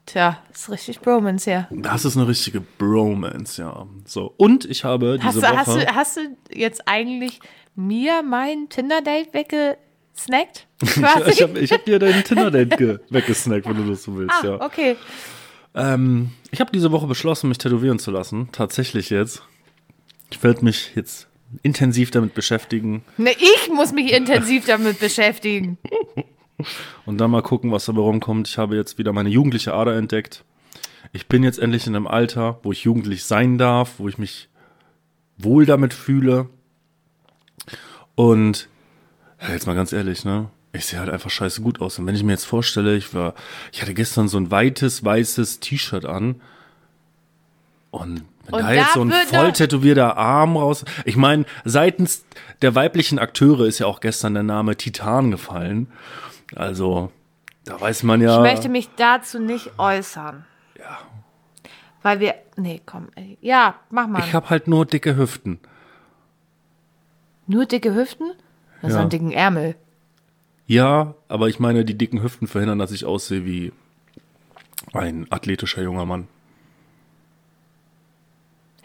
[0.05, 1.67] Tja, ist richtig Bromance, ja.
[1.69, 3.85] das ist eine richtige Bromance, ja.
[4.05, 4.33] So.
[4.37, 5.79] Und ich habe Hast diese du, hast, Woche.
[5.85, 6.21] du, hast du
[6.53, 7.41] jetzt eigentlich
[7.75, 10.67] mir mein Tinder-Date weggesnackt?
[10.85, 11.29] Quasi?
[11.31, 14.61] ich habe hab dir dein Tinder-Date ge- weggesnackt, wenn du das so willst, ah, ja.
[14.61, 14.95] okay.
[15.75, 18.47] Ähm, ich habe diese Woche beschlossen, mich tätowieren zu lassen.
[18.53, 19.43] Tatsächlich jetzt.
[20.31, 21.27] Ich werde mich jetzt
[21.63, 25.77] intensiv damit beschäftigen Ne, ich muss mich intensiv damit beschäftigen.
[27.05, 28.47] und dann mal gucken, was dabei rumkommt.
[28.47, 30.43] Ich habe jetzt wieder meine jugendliche Ader entdeckt.
[31.13, 34.49] Ich bin jetzt endlich in einem Alter, wo ich jugendlich sein darf, wo ich mich
[35.37, 36.49] wohl damit fühle.
[38.15, 38.67] Und
[39.41, 40.49] ja, jetzt mal ganz ehrlich, ne?
[40.73, 41.97] Ich sehe halt einfach scheiße gut aus.
[41.97, 43.35] Und wenn ich mir jetzt vorstelle, ich war,
[43.71, 46.41] ich hatte gestern so ein weites, weißes T-Shirt an.
[47.89, 50.85] Und Und da jetzt so ein voll tätowierter Arm raus.
[51.05, 52.25] Ich meine, seitens
[52.61, 55.91] der weiblichen Akteure ist ja auch gestern der Name Titan gefallen.
[56.55, 57.11] Also,
[57.65, 58.35] da weiß man ja.
[58.43, 60.45] Ich möchte mich dazu nicht äußern.
[60.79, 60.99] Ja.
[62.01, 62.35] Weil wir.
[62.55, 63.09] Nee, komm.
[63.15, 63.37] Ey.
[63.41, 64.19] Ja, mach mal.
[64.19, 65.59] Ich habe halt nur dicke Hüften.
[67.47, 68.31] Nur dicke Hüften?
[68.81, 68.99] Das Ja.
[69.01, 69.75] einen dicken Ärmel.
[70.67, 73.71] Ja, aber ich meine, die dicken Hüften verhindern, dass ich aussehe wie
[74.93, 76.27] ein athletischer junger Mann.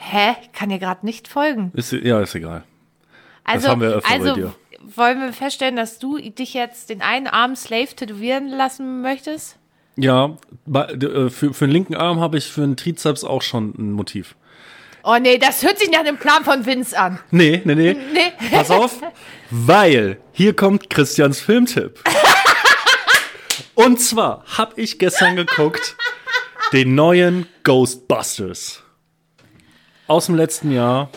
[0.05, 0.35] Hä?
[0.43, 1.71] Ich kann dir gerade nicht folgen.
[1.75, 2.65] Ist, ja, ist egal.
[3.45, 4.55] Also, haben wir öfter bei also dir.
[4.97, 9.59] wollen wir feststellen, dass du dich jetzt den einen Arm Slave tätowieren lassen möchtest?
[9.97, 10.37] Ja,
[10.67, 13.93] bei, äh, für, für den linken Arm habe ich für den Trizeps auch schon ein
[13.93, 14.35] Motiv.
[15.05, 17.21] Oh nee, das hört sich nach dem Plan von Vince an.
[17.31, 17.97] Nee, nee, nee.
[18.13, 18.33] Nee.
[18.51, 19.01] Pass auf,
[19.51, 22.01] weil hier kommt Christians Filmtipp.
[23.75, 25.97] Und zwar habe ich gestern geguckt
[26.73, 28.83] den neuen Ghostbusters
[30.07, 31.11] aus dem letzten Jahr.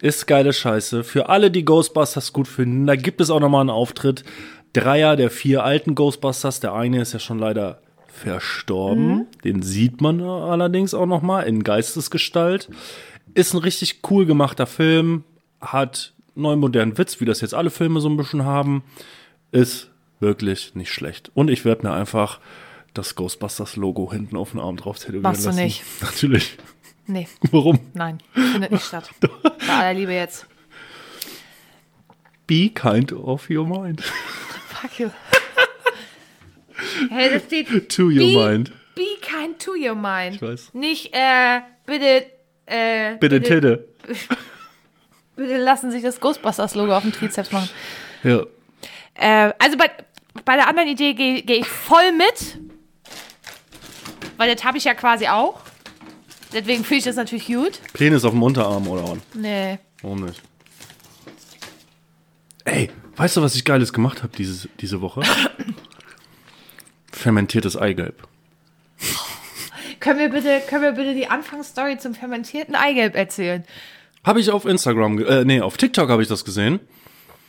[0.00, 1.04] Ist geile Scheiße.
[1.04, 4.24] Für alle, die Ghostbusters gut finden, da gibt es auch nochmal einen Auftritt.
[4.72, 6.60] Dreier der vier alten Ghostbusters.
[6.60, 9.26] Der eine ist ja schon leider verstorben.
[9.44, 12.68] Den sieht man allerdings auch nochmal in Geistesgestalt.
[13.34, 15.24] Ist ein richtig cool gemachter Film.
[15.60, 18.82] Hat neuen modernen Witz, wie das jetzt alle Filme so ein bisschen haben.
[19.52, 21.30] Ist wirklich nicht schlecht.
[21.34, 22.40] Und ich werde mir einfach
[22.94, 25.62] das Ghostbusters-Logo hinten auf den Arm drauf tätowieren Machst du lassen.
[25.62, 25.82] nicht.
[26.00, 26.56] Natürlich.
[27.10, 27.80] Nee, Warum?
[27.94, 29.10] nein, findet nicht statt.
[29.66, 30.46] Bei aller Liebe jetzt.
[32.46, 34.00] Be kind of your mind.
[34.02, 35.10] Fuck you.
[37.10, 38.72] Hey, das steht to your Be- mind.
[38.94, 40.36] Be kind to your mind.
[40.36, 40.70] Ich weiß.
[40.72, 42.26] Nicht, äh, bitte,
[42.66, 43.88] äh, Bitte, Titte.
[45.36, 47.68] bitte lassen sich das Ghostbusters-Logo auf dem Trizeps machen.
[48.22, 48.44] Ja.
[49.14, 49.90] Äh, also bei,
[50.46, 52.58] bei der anderen Idee gehe geh ich voll mit.
[54.38, 55.60] Weil das habe ich ja quasi auch.
[56.52, 57.80] Deswegen finde ich das natürlich gut.
[57.92, 59.18] Penis auf dem Unterarm oder was?
[59.34, 59.78] Nee.
[60.02, 60.40] Warum nicht?
[62.64, 65.22] Ey, weißt du, was ich Geiles gemacht habe diese, diese Woche?
[67.12, 68.26] Fermentiertes Eigelb.
[70.00, 73.64] Können wir bitte, können wir bitte die Anfangsstory zum fermentierten Eigelb erzählen?
[74.24, 76.80] Habe ich auf Instagram, äh, nee, auf TikTok habe ich das gesehen.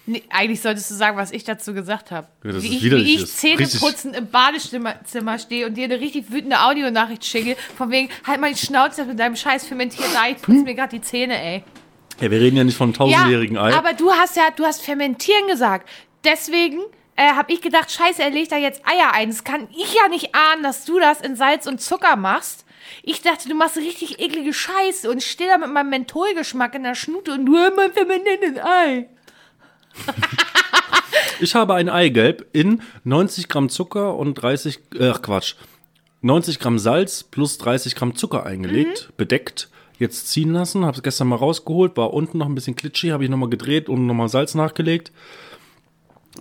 [0.07, 2.27] Nee, eigentlich solltest du sagen, was ich dazu gesagt habe.
[2.43, 5.99] Ja, wie, ich, wie ich das ist Zähneputzen im Badezimmer Zimmer stehe und dir eine
[5.99, 10.31] richtig wütende Audionachricht schicke, von wegen, halt mal die Schnauze mit deinem scheiß fermentierten Ei,
[10.31, 11.63] ich putze mir gerade die Zähne, ey.
[12.19, 13.73] Ja, wir reden ja nicht von tausendjährigen Ei.
[13.73, 15.87] aber du hast ja, du hast fermentieren gesagt.
[16.23, 16.79] Deswegen
[17.15, 19.29] äh, habe ich gedacht, scheiße, er legt da jetzt Eier ein.
[19.29, 22.65] Das kann ich ja nicht ahnen, dass du das in Salz und Zucker machst.
[23.03, 26.95] Ich dachte, du machst richtig eklige Scheiße und stehe da mit meinem Mentholgeschmack in der
[26.95, 29.07] Schnute und du immer fermentiertes Ei.
[31.39, 35.55] Ich habe ein Eigelb in 90 Gramm Zucker und 30, äh, ach Quatsch,
[36.21, 39.13] 90 Gramm Salz plus 30 Gramm Zucker eingelegt, Mhm.
[39.17, 43.11] bedeckt, jetzt ziehen lassen, habe es gestern mal rausgeholt, war unten noch ein bisschen klitschig,
[43.11, 45.11] habe ich nochmal gedreht und nochmal Salz nachgelegt.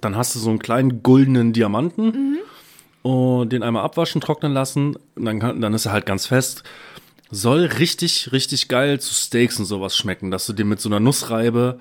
[0.02, 2.38] Dann hast du so einen kleinen goldenen Diamanten Mhm.
[3.10, 6.62] und den einmal abwaschen, trocknen lassen, dann, kann, dann ist er halt ganz fest.
[7.30, 11.00] Soll richtig, richtig geil zu Steaks und sowas schmecken, dass du den mit so einer
[11.00, 11.80] Nussreibe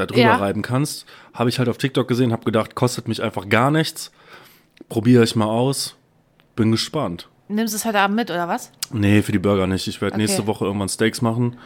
[0.00, 0.36] da drüber Ja.
[0.36, 1.06] reiben kannst.
[1.34, 4.10] Habe ich halt auf TikTok gesehen, habe gedacht, kostet mich einfach gar nichts.
[4.88, 5.94] Probiere ich mal aus.
[6.56, 7.28] Bin gespannt.
[7.48, 8.70] Nimmst du es heute Abend mit, oder was?
[8.92, 9.86] Nee, für die Burger nicht.
[9.86, 10.22] Ich werde Okay.
[10.22, 11.56] nächste Woche irgendwann Steaks machen.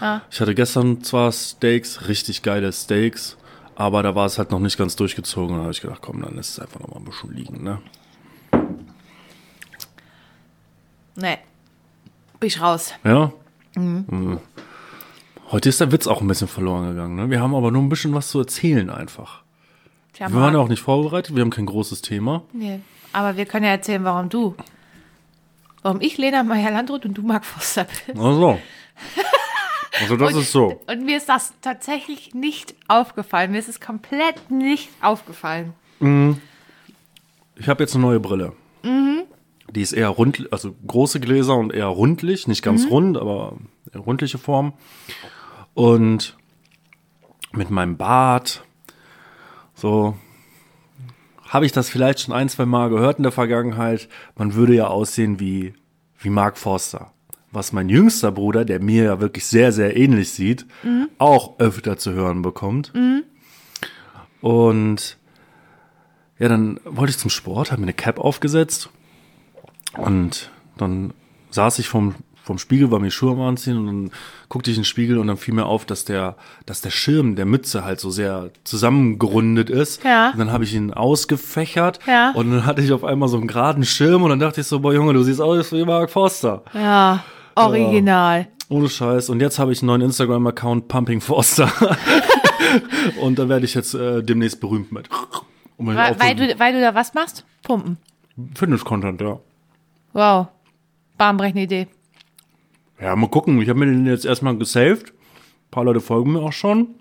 [0.00, 0.20] Ah.
[0.30, 3.36] Ich hatte gestern zwar Steaks, richtig geile Steaks,
[3.74, 5.56] aber da war es halt noch nicht ganz durchgezogen.
[5.56, 7.78] Da habe ich gedacht, komm, dann lässt es einfach noch mal ein bisschen liegen, ne?
[11.16, 11.38] Nee.
[12.38, 12.92] Bin ich raus.
[13.04, 13.32] Ja?
[13.74, 14.38] Mhm.
[15.50, 17.30] Heute ist der Witz auch ein bisschen verloren gegangen, ne?
[17.30, 19.42] Wir haben aber nur ein bisschen was zu erzählen einfach.
[20.12, 22.42] Tja, Wir waren ja auch nicht vorbereitet, wir haben kein großes Thema.
[22.52, 22.80] Nee.
[23.14, 24.54] Aber wir können ja erzählen, warum du.
[25.82, 28.18] Warum ich Lena Meyer-Landrut und du Marc Foster bist.
[28.18, 28.58] Also.
[30.00, 30.80] Also das ist so.
[30.86, 33.50] Und mir ist das tatsächlich nicht aufgefallen.
[33.50, 35.72] Mir ist es komplett nicht aufgefallen.
[37.56, 38.52] Ich habe jetzt eine neue Brille.
[38.84, 43.56] Die ist eher rund, also große Gläser und eher rundlich, nicht ganz rund, aber
[43.92, 44.72] rundliche Form.
[45.78, 46.36] Und
[47.52, 48.64] mit meinem Bart,
[49.76, 50.16] so
[51.44, 54.08] habe ich das vielleicht schon ein, zwei Mal gehört in der Vergangenheit.
[54.34, 55.74] Man würde ja aussehen wie,
[56.18, 57.12] wie Mark Forster.
[57.52, 60.66] Was mein jüngster Bruder, der mir ja wirklich sehr, sehr ähnlich sieht,
[61.18, 62.92] auch öfter zu hören bekommt.
[64.40, 65.16] Und
[66.40, 68.90] ja, dann wollte ich zum Sport, habe mir eine Cap aufgesetzt
[69.96, 71.14] und dann
[71.50, 72.16] saß ich vom,
[72.48, 74.10] vom Spiegel, war mir Schuhe am Anziehen und dann
[74.48, 76.34] guckte ich in den Spiegel und dann fiel mir auf, dass der,
[76.66, 80.02] dass der Schirm der Mütze halt so sehr zusammengerundet ist.
[80.02, 80.30] Ja.
[80.30, 82.32] Und dann habe ich ihn ausgefächert Ja.
[82.32, 84.80] und dann hatte ich auf einmal so einen geraden Schirm und dann dachte ich so,
[84.80, 86.62] boah Junge, du siehst aus wie Mark Forster.
[86.72, 87.22] Ja,
[87.54, 88.48] original.
[88.70, 89.28] Ohne Scheiß.
[89.28, 91.70] Und jetzt habe ich einen neuen Instagram-Account, Pumping Forster.
[93.20, 95.06] und da werde ich jetzt äh, demnächst berühmt mit.
[95.06, 97.44] Ich Weil, weil, du, weil du da was machst?
[97.62, 97.98] Pumpen.
[98.54, 99.38] Fitness-Content, ja.
[100.12, 100.48] Wow.
[101.18, 101.88] Bahnbrechende Idee.
[103.00, 103.60] Ja, mal gucken.
[103.62, 105.10] Ich habe mir den jetzt erstmal gesaved.
[105.10, 106.94] Ein paar Leute folgen mir auch schon.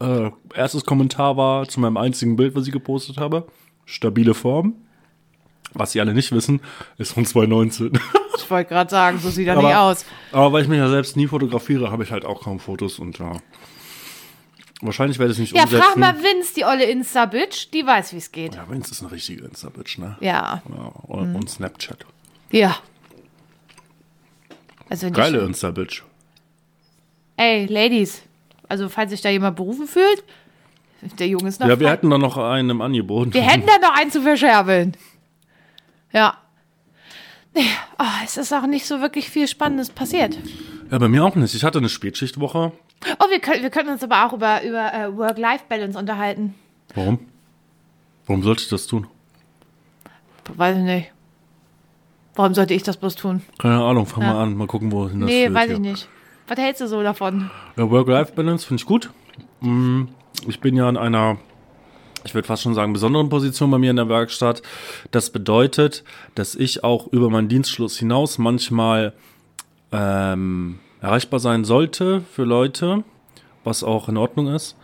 [0.00, 3.46] Äh, erstes Kommentar war zu meinem einzigen Bild, was ich gepostet habe.
[3.84, 4.74] Stabile Form.
[5.74, 6.60] Was sie alle nicht wissen,
[6.98, 7.92] ist von 2019.
[8.34, 10.04] Ich wollte gerade sagen, so sieht er Aber- nicht aus.
[10.32, 13.18] Aber weil ich mich ja selbst nie fotografiere, habe ich halt auch kaum Fotos und
[13.18, 13.32] ja.
[14.80, 15.82] Wahrscheinlich werde ich es nicht Ja, umsetzen.
[15.84, 18.54] frag mal Vince, die olle Insta-Bitch, die weiß, wie es geht.
[18.56, 20.16] Ja, Vince ist eine richtige Insta-Bitch, ne?
[20.20, 20.62] Ja.
[20.68, 22.04] Ja, und, und Snapchat.
[22.50, 22.76] Ja.
[24.92, 26.02] Also Geile Insta-Bitch.
[27.38, 28.20] ey, Ladies,
[28.68, 30.22] also falls sich da jemand berufen fühlt,
[31.18, 31.94] der Junge ist noch Ja, wir frei.
[31.94, 33.32] hätten da noch einen im Angebot.
[33.32, 34.94] Wir hätten da noch einen zu verscherbeln.
[36.12, 36.36] Ja.
[37.54, 37.64] Nee,
[37.98, 40.36] oh, es ist auch nicht so wirklich viel Spannendes passiert.
[40.90, 41.54] Ja, bei mir auch nicht.
[41.54, 42.72] Ich hatte eine Spätschichtwoche.
[43.18, 46.54] Oh, wir können, wir können uns aber auch über, über äh, Work-Life-Balance unterhalten.
[46.94, 47.18] Warum?
[48.26, 49.06] Warum sollte ich das tun?
[50.54, 51.12] Weiß ich nicht.
[52.34, 53.42] Warum sollte ich das bloß tun?
[53.58, 54.32] Keine Ahnung, fang Ja.
[54.34, 55.74] mal an, mal gucken, wohin das nee, weiß hier.
[55.74, 56.08] ich nicht.
[56.48, 57.50] Was hältst du so davon?
[57.76, 59.10] Ja, Work-Life-Balance finde ich gut.
[59.60, 60.04] Mm,
[60.48, 61.36] Ich bin ja in einer,
[62.24, 64.62] ich würde fast schon sagen, besonderen Position bei mir in der Werkstatt.
[65.12, 66.02] Das bedeutet,
[66.34, 69.12] dass ich auch über meinen Dienstschluss hinaus manchmal
[69.92, 73.04] ähm, erreichbar sein sollte für Leute,
[73.62, 74.76] was auch in Ordnung ist.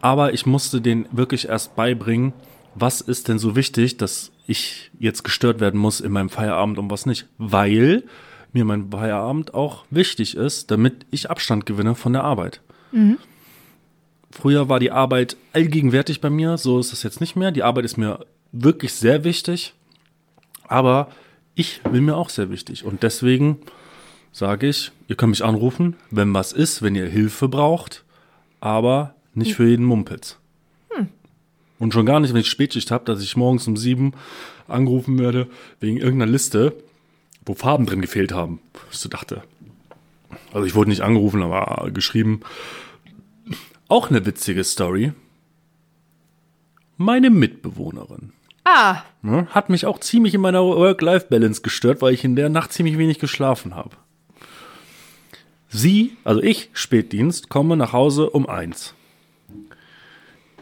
[0.00, 2.32] Aber ich musste denen wirklich erst beibringen,
[2.74, 6.90] was ist denn so wichtig, dass ich jetzt gestört werden muss in meinem Feierabend und
[6.90, 7.26] was nicht.
[7.38, 8.04] Weil
[8.52, 12.60] mir mein Feierabend auch wichtig ist, damit ich Abstand gewinne von der Arbeit.
[14.30, 17.52] Früher war die Arbeit allgegenwärtig bei mir, so ist es jetzt nicht mehr.
[17.52, 19.74] Die Arbeit ist mir wirklich sehr wichtig,
[20.66, 21.08] aber
[21.54, 22.84] ich bin mir auch sehr wichtig.
[22.84, 23.58] Und deswegen
[24.32, 28.04] sage ich, ihr könnt mich anrufen, wenn was ist, wenn ihr Hilfe braucht,
[28.60, 30.38] aber nicht für jeden Mumpitz.
[31.78, 34.12] Und schon gar nicht, wenn ich Spätschicht habe, dass ich morgens um sieben
[34.68, 35.48] angerufen werde
[35.80, 36.74] wegen irgendeiner Liste,
[37.44, 38.60] wo Farben drin gefehlt haben.
[38.90, 39.42] Was du dachte.
[40.52, 42.40] Also ich wurde nicht angerufen, aber geschrieben.
[43.88, 45.12] Auch eine witzige Story.
[46.96, 48.32] Meine Mitbewohnerin
[48.64, 52.72] Ah, ne, hat mich auch ziemlich in meiner Work-Life-Balance gestört, weil ich in der Nacht
[52.72, 53.90] ziemlich wenig geschlafen habe.
[55.68, 58.94] Sie, also ich, Spätdienst, komme nach Hause um eins.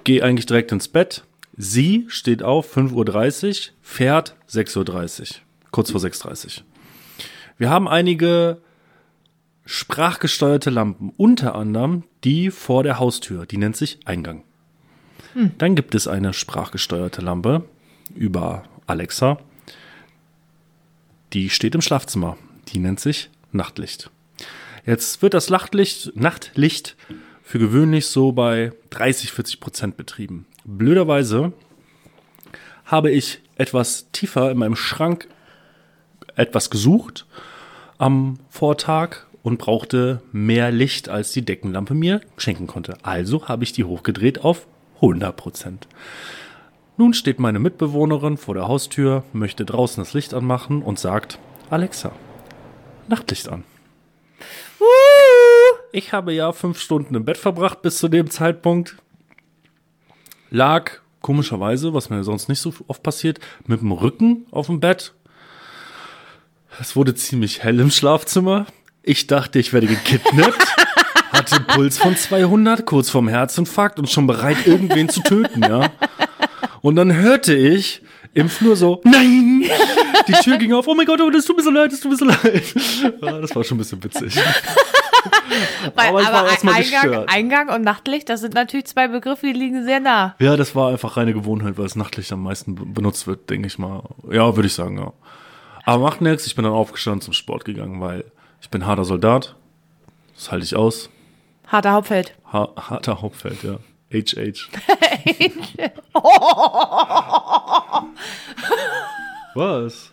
[0.05, 1.25] Gehe eigentlich direkt ins Bett.
[1.57, 5.27] Sie steht auf 5.30 Uhr, fährt 6.30 Uhr.
[5.71, 6.65] Kurz vor 6.30 Uhr.
[7.59, 8.59] Wir haben einige
[9.65, 14.43] sprachgesteuerte Lampen, unter anderem die vor der Haustür, die nennt sich Eingang.
[15.59, 17.65] Dann gibt es eine sprachgesteuerte Lampe
[18.15, 19.39] über Alexa,
[21.33, 22.37] die steht im Schlafzimmer,
[22.69, 24.11] die nennt sich Nachtlicht.
[24.85, 26.97] Jetzt wird das Nachtlicht, Nachtlicht
[27.53, 30.47] für gewöhnlich so bei 30, 40 Prozent betrieben.
[30.65, 31.53] Blöderweise
[32.87, 35.29] habe ich etwas tiefer in meinem Schrank
[36.35, 37.27] etwas gesucht
[37.99, 42.97] am Vortag und brauchte mehr Licht, als die Deckenlampe mir schenken konnte.
[43.03, 44.67] Also habe ich die hochgedreht auf
[45.03, 45.89] 100 Prozent.
[46.97, 51.39] Nun steht meine Mitbewohnerin vor der Haustür, möchte draußen das Licht anmachen und sagt,
[51.69, 52.13] Alexa,
[53.09, 53.65] Nachtlicht an.
[55.95, 58.97] Ich habe ja fünf Stunden im Bett verbracht bis zu dem Zeitpunkt.
[60.51, 65.13] Lag komischerweise, was mir sonst nicht so oft passiert, mit dem Rücken auf dem Bett.
[66.81, 68.67] Es wurde ziemlich hell im Schlafzimmer.
[69.03, 70.77] Ich dachte, ich werde gekidnappt.
[71.33, 75.91] Hatte einen Puls von 200, kurz vorm Herzinfarkt und schon bereit, irgendwen zu töten, ja.
[76.81, 78.03] Und dann hörte ich
[78.35, 79.65] im Flur so, nein!
[80.29, 82.13] Die Tür ging auf, oh mein Gott, oh, das tut mir so leid, das tut
[82.13, 82.63] mir so leid.
[83.21, 84.37] Ja, das war schon ein bisschen witzig.
[85.95, 87.29] weil, Aber ich war aber erstmal Eingang, gestört.
[87.29, 90.35] Eingang und Nachtlicht, das sind natürlich zwei Begriffe, die liegen sehr nah.
[90.39, 93.67] Ja, das war einfach reine Gewohnheit, weil das Nachtlicht am meisten be- benutzt wird, denke
[93.67, 94.03] ich mal.
[94.31, 95.13] Ja, würde ich sagen, ja.
[95.85, 98.25] Aber macht nichts, ich bin dann aufgestanden zum Sport gegangen, weil
[98.61, 99.57] ich bin harter Soldat.
[100.37, 101.11] Das halte ich aus.
[101.67, 102.35] Harter Hauptfeld.
[102.53, 103.79] Ha harter Hauptfeld, ja.
[104.13, 104.69] HH.
[106.15, 107.72] Was?
[109.55, 110.11] Was?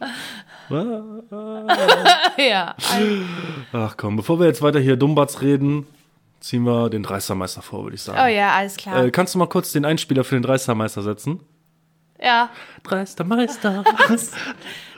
[2.37, 2.75] ja.
[3.71, 5.87] Ach komm, bevor wir jetzt weiter hier Dummbatz reden,
[6.39, 8.19] ziehen wir den Dreistermeister vor, würde ich sagen.
[8.21, 9.05] Oh ja, alles klar.
[9.05, 11.39] Äh, kannst du mal kurz den Einspieler für den Dreistermeister setzen?
[12.21, 12.49] ja.
[12.83, 13.83] Dreistermeister.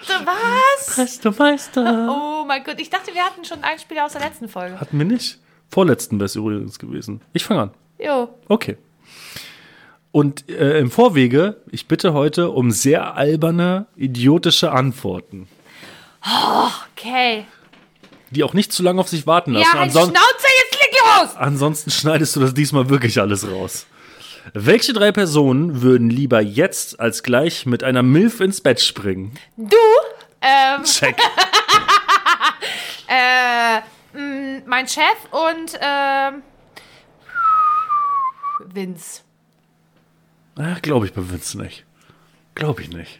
[0.04, 0.96] So, was?
[0.96, 2.08] Dreistermeister.
[2.10, 4.80] Oh mein Gott, ich dachte, wir hatten schon einen Spieler aus der letzten Folge.
[4.82, 5.38] Hatten wir nicht?
[5.70, 7.22] Vorletzten wäre es übrigens gewesen.
[7.34, 7.72] Ich fange an.
[8.00, 8.30] Jo.
[8.48, 8.78] Okay.
[10.12, 15.47] Und äh, im Vorwege, ich bitte heute um sehr alberne, idiotische Antworten,
[16.95, 17.45] Okay.
[18.30, 19.63] die auch nicht zu lange auf sich warten lassen.
[19.65, 21.36] Ja, halt Anson Schnauze, jetzt leg los!
[21.38, 23.88] ansonsten schneidest du das diesmal wirklich alles raus.
[24.54, 29.34] Welche drei Personen würden lieber jetzt als gleich mit einer Milf ins Bett springen?
[29.56, 29.78] Du,
[30.41, 31.15] ähm, Check.
[33.08, 33.78] äh,
[34.17, 36.43] mh, mein Chef und, ähm,
[38.74, 39.21] Vince.
[40.81, 41.85] Glaube ich bei Vince nicht.
[42.55, 43.19] Glaube ich nicht.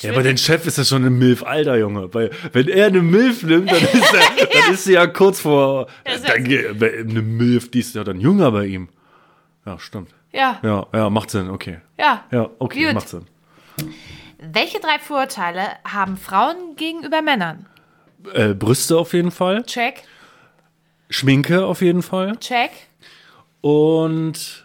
[0.00, 2.12] Ja, aber den Chef ist ja schon eine Milf, alter Junge.
[2.12, 5.86] Weil, wenn er eine Milf nimmt, dann ist, er, dann ist sie ja kurz vor.
[6.04, 8.88] Dann, eine Milf, die ist ja dann jünger bei ihm.
[9.64, 10.10] Ja, stimmt.
[10.32, 11.78] Ja, Ja, ja, macht Sinn, okay.
[11.96, 12.24] ja.
[12.32, 12.94] Ja, okay, Gut.
[12.94, 13.26] macht Sinn.
[14.38, 17.66] Welche drei Vorurteile haben Frauen gegenüber Männern?
[18.32, 19.62] Äh, Brüste auf jeden Fall.
[19.64, 20.02] Check,
[21.08, 22.36] Schminke auf jeden Fall.
[22.40, 22.70] check.
[23.60, 24.63] Und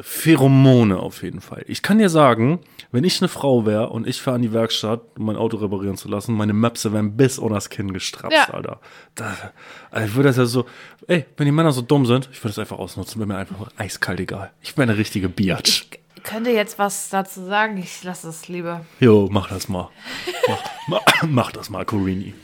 [0.00, 1.64] Pheromone auf jeden Fall.
[1.66, 2.60] Ich kann dir sagen,
[2.92, 5.96] wenn ich eine Frau wäre und ich fahre an die Werkstatt, um mein Auto reparieren
[5.96, 8.54] zu lassen, meine Möpse wären bis unter das Kinn gestrapst, Ja.
[8.54, 8.80] Alter.
[9.16, 9.36] Da,
[9.90, 10.66] also ich würde das ja so,
[11.08, 13.56] ey, wenn die Männer so dumm sind, ich würde das einfach ausnutzen, wäre mir einfach
[13.76, 14.52] eiskalt egal.
[14.62, 15.88] Ich bin eine richtige Biatch.
[16.16, 18.84] Ich könnte jetzt was dazu sagen, ich lasse es lieber.
[19.00, 19.88] Jo, mach das mal.
[20.48, 22.34] Mach, ma, mach das mal, Corini.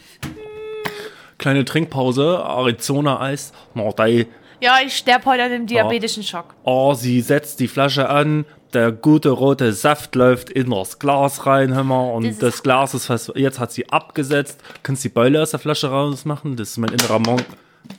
[1.38, 3.52] Kleine Trinkpause, Arizona Eis.
[3.74, 4.26] Mordei.
[4.60, 6.54] Ja, ich sterbe heute an dem diabetischen Schock.
[6.62, 11.74] Oh, sie setzt die Flasche an, der gute rote Saft läuft in das Glas rein,
[11.74, 14.60] hör mal, und Das das, Glas ist fast, jetzt hat sie abgesetzt.
[14.82, 16.56] Kannst die Beule aus der Flasche rausmachen?
[16.56, 17.44] Das ist mein innerer Monk.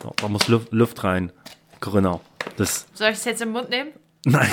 [0.00, 1.32] Da, da muss Luft, Luft rein.
[1.80, 2.20] Corinna.
[2.56, 3.90] Das, Soll ich es jetzt im Mund nehmen?
[4.28, 4.50] nein,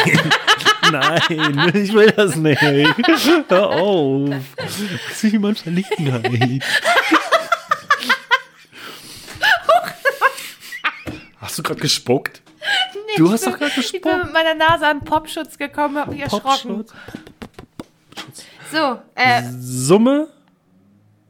[0.91, 2.61] nein, ich will das nicht.
[2.61, 4.29] Hör auf.
[4.55, 6.61] Das ist jemand Verlichtenheit.
[11.43, 12.41] Hast du gerade gespuckt?
[12.93, 14.23] Nee, Du hast bin- doch gerade Ich bin gespuckt.
[14.23, 16.77] mit meiner Nase an Popschutz gekommen, hab mich erschrocken.
[16.77, 16.93] Popschutz.
[18.71, 20.29] So, äh, Summe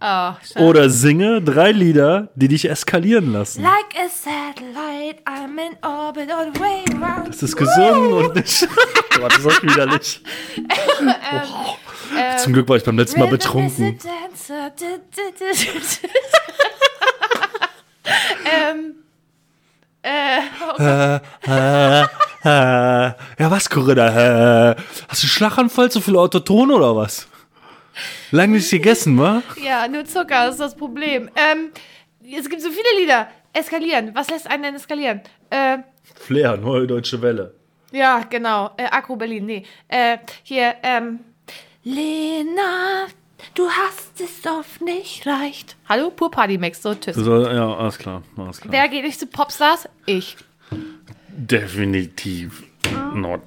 [0.06, 0.34] Oh.
[0.60, 3.64] Oder singe drei Lieder, die dich eskalieren lassen.
[3.64, 7.30] Like a satellite, I'm in orbit all the way around.
[7.30, 8.68] Das ist gesungen und nicht.
[9.18, 10.22] Gott, das ist widerlich.
[11.36, 12.38] Oh.
[12.38, 13.98] Zum Glück war ich beim letzten Mal betrunken.
[18.46, 18.96] ähm,
[20.04, 20.40] äh,
[20.80, 21.16] Äh,
[21.48, 22.08] äh, äh.
[22.46, 24.72] Ja, was, Corinna?
[24.72, 24.76] Äh,
[25.08, 27.28] hast du Schlaganfall, zu viel Autotone oder was?
[28.32, 29.42] Lang nicht gegessen, wa?
[29.64, 31.30] ja, nur Zucker ist das Problem.
[31.36, 31.72] Ähm,
[32.38, 33.28] es gibt so viele Lieder.
[33.54, 34.12] Eskalieren.
[34.16, 35.22] Was lässt einen denn eskalieren?
[35.52, 35.78] Äh,
[36.20, 37.54] Flair, neue deutsche Welle.
[37.92, 38.72] ja, genau.
[38.78, 39.64] Äh, Akku Berlin, nee.
[39.88, 41.20] Äh, hier, ähm,
[41.84, 43.06] Lena,
[43.56, 45.76] du hast es oft nicht leicht.
[45.88, 47.16] Hallo, Pur Party Max, so tschüss.
[47.16, 48.72] Du soll, ja, alles klar, alles klar.
[48.72, 49.88] Wer geht nicht zu Popstars?
[50.06, 50.38] Ich.
[51.30, 52.64] Definitiv.
[53.14, 53.42] Not.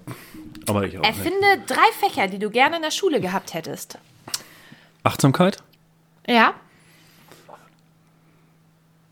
[0.68, 1.18] Aber ich auch nicht.
[1.18, 3.98] Erfinde drei Fächer, die du gerne in der Schule gehabt hättest.
[5.02, 5.62] Achtsamkeit?
[6.26, 6.54] Ja?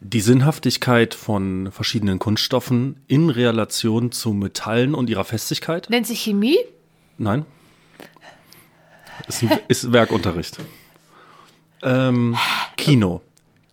[0.00, 5.88] Die Sinnhaftigkeit von verschiedenen Kunststoffen in Relation zu Metallen und ihrer Festigkeit?
[5.88, 6.58] Nennt sich Chemie?
[7.16, 7.46] Nein.
[9.28, 10.58] Ist, ein, ist Werkunterricht.
[11.82, 12.36] Ähm,
[12.76, 13.22] Kino.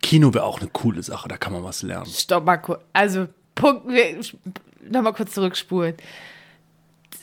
[0.00, 2.06] Kino wäre auch eine coole Sache, da kann man was lernen.
[2.06, 2.80] Stopp mal kurz.
[2.92, 3.86] Also, Punkt,
[4.90, 5.94] nochmal kurz zurückspulen.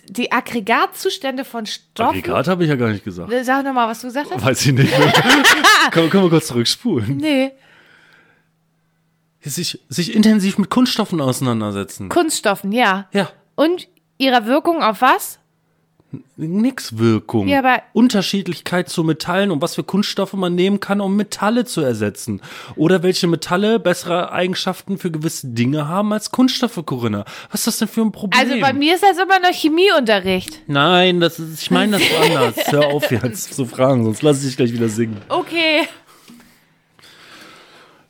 [0.07, 2.19] Die Aggregatzustände von Stoffen.
[2.19, 3.31] Aggregat habe ich ja gar nicht gesagt.
[3.43, 4.43] Sag nochmal, was du gesagt hast.
[4.43, 4.91] Weiß ich nicht.
[5.91, 7.17] können, können wir kurz zurückspulen?
[7.17, 7.51] Nee.
[9.41, 12.09] Sich, sich intensiv mit Kunststoffen auseinandersetzen.
[12.09, 13.07] Kunststoffen, ja.
[13.13, 13.29] Ja.
[13.55, 15.38] Und ihrer Wirkung auf was?
[16.37, 17.47] Nix Wirkung.
[17.47, 21.81] Ja, aber- Unterschiedlichkeit zu Metallen und was für Kunststoffe man nehmen kann, um Metalle zu
[21.81, 22.41] ersetzen.
[22.75, 27.25] Oder welche Metalle bessere Eigenschaften für gewisse Dinge haben als Kunststoffe, Corinna.
[27.51, 28.39] Was ist das denn für ein Problem?
[28.41, 30.61] Also bei mir ist das immer noch Chemieunterricht.
[30.65, 32.55] Nein, das ist, ich meine das anders.
[32.71, 35.17] Hör auf jetzt zu fragen, sonst lasse ich dich gleich wieder singen.
[35.29, 35.87] Okay.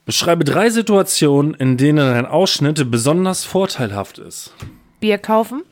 [0.06, 4.54] Beschreibe drei Situationen, in denen ein Ausschnitt besonders vorteilhaft ist.
[5.00, 5.64] Bier kaufen.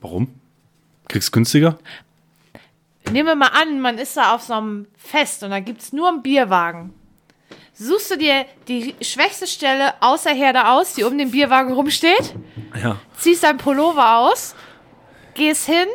[0.00, 0.28] Warum?
[1.12, 1.78] Kriegst günstiger?
[3.10, 5.92] Nehmen wir mal an, man ist da auf so einem Fest und da gibt es
[5.92, 6.94] nur einen Bierwagen.
[7.74, 12.34] Suchst du dir die schwächste Stelle außer Herde aus, die um den Bierwagen rumsteht,
[12.82, 12.96] Ja.
[13.18, 14.54] ziehst dein Pullover aus,
[15.34, 15.86] gehst hin,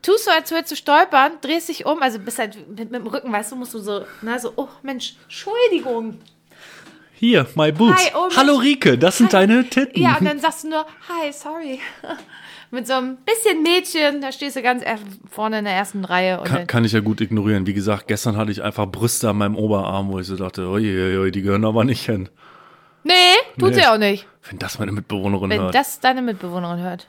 [0.00, 3.06] tust so, als würdest du stolpern, drehst dich um, also bist halt mit, mit dem
[3.06, 6.18] Rücken, weißt du, musst du so, na, so, oh Mensch, Entschuldigung.
[7.12, 8.06] Hier, my boots.
[8.06, 10.00] Hi, oh, Hallo Rike, das sind deine Titten.
[10.00, 11.78] Ja, und dann sagst du nur, hi, sorry.
[12.74, 14.82] Mit so einem bisschen Mädchen, da stehst du ganz
[15.30, 16.38] vorne in der ersten Reihe.
[16.40, 17.66] Und Kann, kann ich ja gut ignorieren.
[17.66, 21.30] Wie gesagt, gestern hatte ich einfach Brüste an meinem Oberarm, wo ich so dachte, oi,
[21.30, 22.30] die gehören aber nicht hin.
[23.04, 23.12] nee,
[23.58, 23.74] tut Nee.
[23.74, 24.26] sie auch nicht.
[24.48, 25.74] Wenn das meine Mitbewohnerin Wenn hört.
[25.74, 27.08] das deine Mitbewohnerin hört.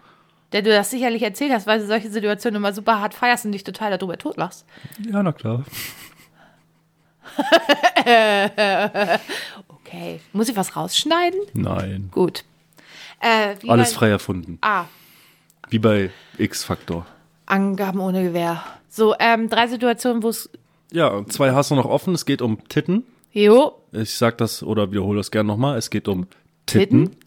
[0.52, 3.54] Der du das sicherlich erzählt hast, weil du solche Situationen immer super hart feierst und
[3.54, 4.66] dich total darüber totlachst.
[5.10, 5.64] ja, na klar.
[9.68, 10.20] Okay.
[10.34, 11.40] Muss ich was rausschneiden?
[11.54, 12.10] Nein.
[12.12, 12.44] Gut.
[13.20, 14.58] Äh, Alles frei erfunden.
[14.62, 14.86] Ah,
[15.74, 17.08] Wie bei X-Faktor.
[17.48, 18.64] Angaben ohne Gewehr.
[18.90, 20.48] So, ähm, drei Situationen, wo es.
[20.92, 22.14] Ja, zwei hast du noch offen.
[22.14, 23.04] Es geht um Titten.
[23.32, 25.80] Jo, Ich sag das oder wiederhole das gerne nochmal.
[25.80, 26.28] Es geht um
[26.68, 27.06] Titten.
[27.06, 27.18] Titten?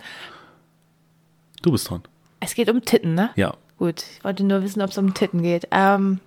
[1.62, 2.04] Du bist dran.
[2.38, 3.30] es geht um Titten, ne?
[3.34, 3.54] Ja.
[3.78, 5.66] Gut, ich wollte nur wissen, ob es um Titten geht.
[5.72, 6.20] Ähm,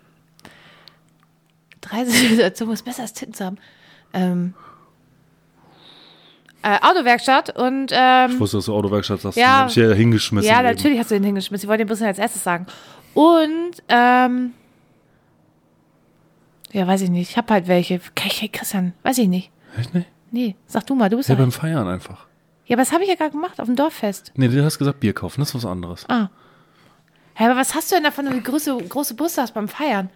[1.80, 3.58] drei Situationen, wo es besser ist, Titten zu haben.
[4.12, 4.56] Ähm,
[6.62, 9.38] äh, Autowerkstatt und ähm, Ich wusste, dass du Autowerkstatt sagst.
[9.38, 9.43] Ja.
[9.43, 9.58] Ja.
[9.60, 10.50] hab ich hier hingeschmissen.
[10.50, 10.67] ja, eben.
[10.69, 11.65] natürlich hast du den hingeschmissen.
[11.65, 12.65] Ich wollte den bisschen als erstes sagen.
[13.13, 14.54] Und ähm,
[16.72, 17.32] ja, weiß ich nicht.
[17.32, 18.00] Ich habe halt welche.
[18.19, 19.52] Hey, Christian, weiß ich nicht.
[19.78, 20.08] Echt nicht?
[20.32, 22.28] Nee, sag du mal, du bist Ja, ja, beim Feiern einfach.
[22.65, 24.32] ja, aber das habe ich ja gerade gemacht auf dem Dorffest.
[24.36, 25.41] Nee, du hast gesagt Bier kaufen.
[25.41, 26.06] Das ist was anderes.
[26.08, 26.30] Ah.
[27.34, 30.10] Hä, aber was hast du denn davon, wenn du große, große Busse hast beim Feiern?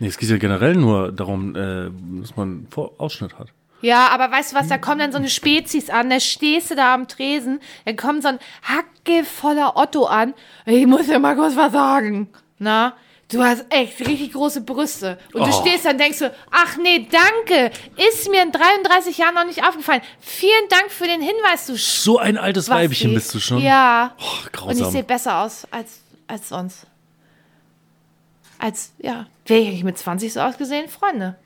[0.00, 3.48] Nee, es geht ja generell nur darum, äh, dass man einen Ausschnitt hat.
[3.82, 6.74] Ja, aber weißt du was, da kommen dann so eine Spezies an, da stehst du
[6.74, 10.34] da am Tresen, dann kommt so ein hackevoller Otto an.
[10.66, 12.28] Ich muss dir mal kurz was sagen.
[12.58, 12.94] Na,
[13.32, 15.18] du hast echt richtig große Brüste.
[15.32, 15.60] Und du Oh.
[15.62, 17.70] stehst dann und denkst so, ach nee, danke,
[18.10, 20.02] ist mir in 33 Jahren noch nicht aufgefallen.
[20.20, 22.68] Vielen Dank für den Hinweis, du So ein altes.
[22.68, 23.62] Weibchen bist du schon.
[23.62, 24.14] Ja.
[24.20, 26.86] Oh, Und ich sehe besser aus als, als sonst.
[28.58, 30.88] Als, ja, wäre ich eigentlich mit 20 so ausgesehen?
[30.90, 31.36] Freunde.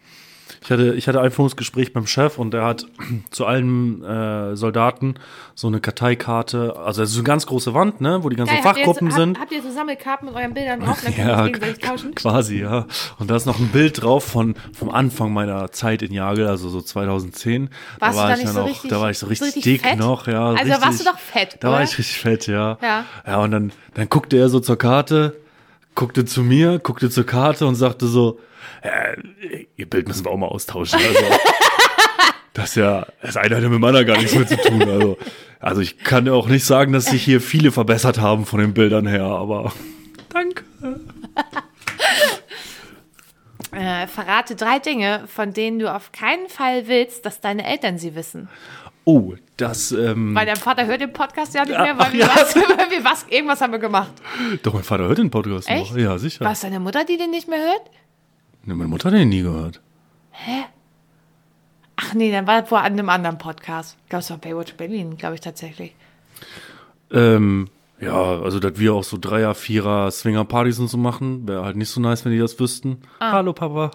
[0.64, 2.86] Ich hatte, ich hatte ein Einführungsgespräch beim Chef und der hat
[3.30, 5.14] zu allen äh, Soldaten
[5.54, 8.64] so eine Karteikarte, also es ist eine ganz große Wand, ne, wo die ganzen Geil,
[8.64, 9.38] habt ihr Fachgruppen sind.
[9.38, 10.98] Habt, habt ihr so Sammelkarten mit euren Bildern drauf?
[11.04, 12.14] Dann Ja, das tauschen?
[12.14, 12.86] quasi, ja.
[13.18, 16.70] Und da ist noch ein Bild drauf von vom Anfang meiner Zeit in Jagel, also
[16.70, 17.68] so 2010.
[17.98, 19.30] Warst da war du da ich nicht so auch, richtig- da war ich so so
[19.30, 19.98] richtig, richtig dick fett?
[19.98, 20.46] noch, ja.
[20.46, 21.84] Also richtig, warst du doch fett, Da war oder?
[21.84, 22.78] ich richtig fett, ja.
[22.80, 23.04] Ja.
[23.26, 25.36] Ja, und dann, dann guckte er so zur Karte,
[25.94, 28.40] guckte zu mir, guckte zur Karte und sagte so,
[28.82, 29.16] äh,
[29.76, 30.98] ihr Bild müssen wir auch mal austauschen.
[31.00, 31.24] Also,
[32.54, 34.82] Das ist ja, das eine hat ja mit anderen gar nichts mehr zu tun.
[34.82, 35.18] Also,
[35.58, 38.72] also ich kann ja auch nicht sagen, dass sich hier viele verbessert haben von den
[38.72, 39.72] Bildern her, aber
[40.30, 40.64] danke.
[43.72, 48.14] Äh, verrate drei Dinge, von denen du auf keinen Fall willst, dass deine Eltern sie
[48.14, 48.48] wissen.
[49.02, 52.20] Oh, das, ähm, Weil dein Vater hört den Podcast ja nicht mehr, weil ach wir,
[52.20, 52.28] ja.
[52.34, 54.12] was, weil wir was, irgendwas haben wir gemacht.
[54.62, 55.92] doch, mein Vater hört den Podcast Echt?
[55.92, 55.96] noch.
[55.96, 56.44] Ja, sicher.
[56.44, 57.82] War es deine Mutter, die den nicht mehr hört?
[58.64, 59.80] Nee, meine Mutter hat den nie gehört.
[61.96, 63.96] Ach nee, dann war das an einem anderen Podcast.
[64.04, 65.94] Ich glaube, es war Baywatch Berlin, glaube ich tatsächlich.
[67.12, 67.68] Ähm,
[68.00, 71.90] ja, also, dass wir auch so Dreier-, Vierer-, Swinger-Partys und so machen, wäre halt nicht
[71.90, 73.02] so nice, wenn die das wüssten.
[73.20, 73.32] Ah.
[73.32, 73.90] Hallo, Papa.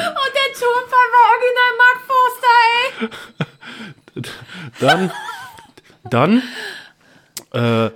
[0.00, 3.08] Und der Tonfall war original Mark Forster, ey.
[4.80, 5.12] Dann,
[6.04, 6.42] dann,
[7.52, 7.90] äh,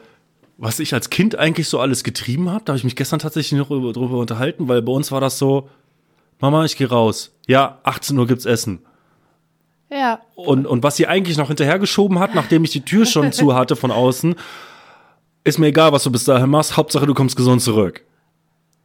[0.57, 3.59] was ich als Kind eigentlich so alles getrieben habe, da habe ich mich gestern tatsächlich
[3.59, 5.69] noch drüber, drüber unterhalten, weil bei uns war das so,
[6.41, 7.33] Mama, ich gehe raus.
[7.47, 8.85] Ja, 18 Uhr gibt's Essen.
[9.91, 10.21] Ja.
[10.35, 13.77] Und, und was sie eigentlich noch hinterhergeschoben hat, nachdem ich die Tür schon zu hatte
[13.77, 14.35] von außen,
[15.45, 18.05] ist mir egal, was du bis dahin machst, Hauptsache du kommst gesund zurück.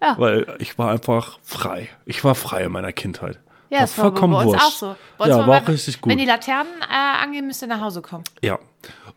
[0.02, 0.16] Ja.
[0.18, 1.90] Weil ich war einfach frei.
[2.06, 3.40] Ich war frei in meiner Kindheit.
[3.70, 4.64] Ja, das war bei uns wurscht.
[4.66, 4.96] auch so.
[5.18, 6.12] Bei uns Ja, war auch richtig gut.
[6.12, 8.24] Wenn die Laternen äh, angehen, müsst ihr nach Hause kommen.
[8.42, 8.58] Ja.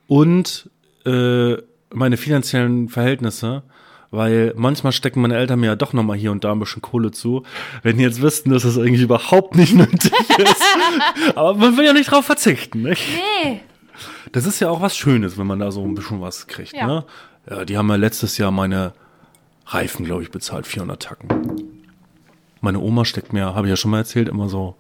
[0.09, 0.69] Und
[1.07, 1.57] äh,
[1.95, 3.63] meine finanziellen Verhältnisse,
[4.11, 7.13] weil manchmal stecken meine Eltern mir ja doch nochmal hier und da ein bisschen Kohle
[7.13, 7.45] zu.
[7.83, 10.63] Wenn die jetzt wüssten, dass das eigentlich überhaupt nicht nötig ist.
[11.35, 13.03] Aber man will ja nicht drauf verzichten, nicht?
[13.45, 13.61] Nee.
[14.33, 16.87] Das ist ja auch was Schönes, wenn man da so ein bisschen was kriegt, Ja.
[16.87, 17.05] ne?
[17.51, 18.93] Ja, die haben ja letztes Jahr meine
[19.67, 21.82] Reifen, glaube ich, bezahlt, 400 Tacken.
[22.63, 24.77] Meine Oma steckt mir, habe ich ja schon mal erzählt, immer so,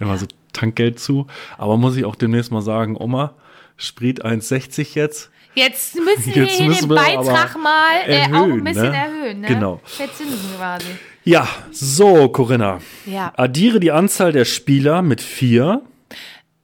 [0.00, 1.26] immer so Tankgeld zu.
[1.58, 3.34] Aber muss ich auch demnächst mal sagen, Oma,
[3.76, 5.30] Sprit 1,60 jetzt.
[5.54, 8.96] Jetzt müssen Jetzt wir hier müssen den Beitrag mal äh, auch ein erhöhen, bisschen ne?
[8.96, 9.40] erhöhen.
[9.40, 9.48] Ne?
[9.48, 9.80] Genau.
[9.84, 10.86] Verzinsen quasi.
[11.24, 12.80] Ja, so, Corinna.
[13.04, 13.32] Ja.
[13.36, 15.82] Addiere die Anzahl der Spieler mit vier.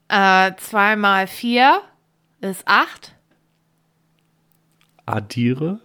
[0.08, 1.82] Äh, zwei mal vier
[2.40, 3.14] ist acht.
[5.04, 5.80] Addiere.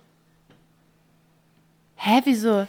[1.96, 2.66] Hä, wieso?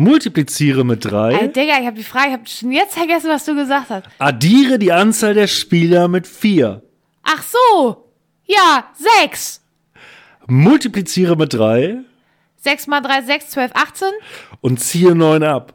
[0.00, 1.34] Multipliziere mit drei.
[1.34, 4.04] Ey, Digga, ich habe die Frage, ich habe schon jetzt vergessen, was du gesagt hast.
[4.18, 6.82] Addiere die Anzahl der Spieler mit vier.
[7.22, 8.08] Ach so.
[8.46, 8.86] Ja,
[9.20, 9.60] sechs.
[10.46, 11.98] Multipliziere mit drei.
[12.56, 14.12] Sechs mal drei, sechs, zwölf, achtzehn.
[14.62, 15.74] und ziehe neun ab.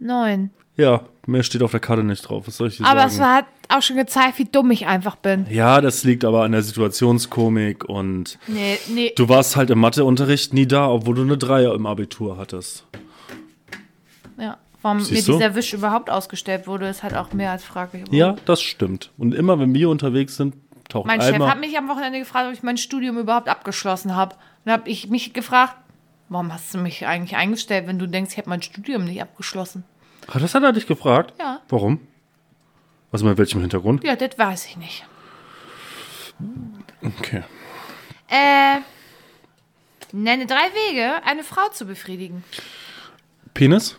[0.00, 0.50] Neun.
[0.76, 2.46] Ja, mehr steht auf der Karte nicht drauf.
[2.46, 3.12] Was soll ich dir Aber sagen?
[3.12, 5.46] es war, hat auch schon gezeigt, wie dumm ich einfach bin.
[5.50, 9.12] ja, das liegt aber an der Situationskomik und Nee, nee.
[9.16, 12.84] du warst halt im Matheunterricht nie da, obwohl du eine Dreier im Abitur hattest.
[14.38, 14.58] Ja.
[14.82, 15.38] Warum Siehst mir du?
[15.38, 18.04] dieser Wisch überhaupt ausgestellt wurde, ist halt auch mehr als fraglich.
[18.10, 19.10] Ja, das stimmt.
[19.18, 20.54] Und immer, wenn wir unterwegs sind,
[20.88, 24.36] taucht Mein Chef hat mich am Wochenende gefragt, ob ich mein Studium überhaupt abgeschlossen habe.
[24.64, 25.74] Dann habe ich mich gefragt,
[26.28, 29.82] warum hast du mich eigentlich eingestellt, wenn du denkst, ich habe mein Studium nicht abgeschlossen?
[30.28, 31.34] Ah, das hat er dich gefragt?
[31.38, 31.60] Ja.
[31.68, 32.00] Warum?
[33.10, 34.02] Was mit welchem Hintergrund?
[34.04, 35.04] Ja, das weiß ich nicht.
[37.02, 37.42] Okay.
[38.28, 38.80] Äh,
[40.12, 40.56] nenne drei
[40.90, 42.42] Wege, eine Frau zu befriedigen.
[43.54, 43.96] Penis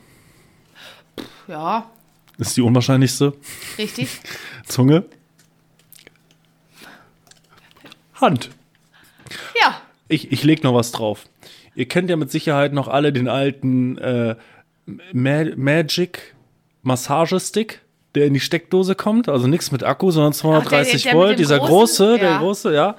[1.47, 1.89] Ja,
[2.37, 3.33] ist die unwahrscheinlichste.
[3.77, 4.19] richtig.
[4.67, 5.05] Zunge.
[8.15, 8.49] Hand.
[9.61, 11.25] ja, Ich, ich leg noch was drauf.
[11.75, 14.35] Ihr kennt ja mit Sicherheit noch alle den alten äh,
[15.13, 16.35] Ma Magic
[16.81, 17.81] Massagestick,
[18.15, 19.27] der in die Steckdose kommt.
[19.29, 21.31] Also nichts mit Akku, sondern 230 der mit Volt.
[21.31, 22.37] dem Dieser großen- große, der ja.
[22.39, 22.95] große, ja.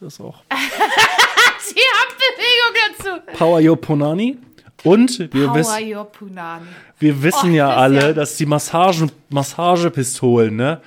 [0.00, 3.36] Das ist auch die Handbewegung dazu.
[3.38, 4.38] Power Yo Ponani.
[4.82, 6.64] Und wir, Power wiss, your Punani.
[6.98, 10.80] wir wissen Och, ja das alle, ja- dass die Massagen, Massagepistolen, ne?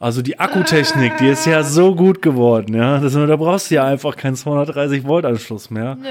[0.00, 2.98] Also die Akkutechnik, die ist ja so gut geworden, ja.
[3.00, 5.96] Das, da brauchst du ja einfach keinen 230 Volt Anschluss mehr.
[5.96, 6.08] Nö.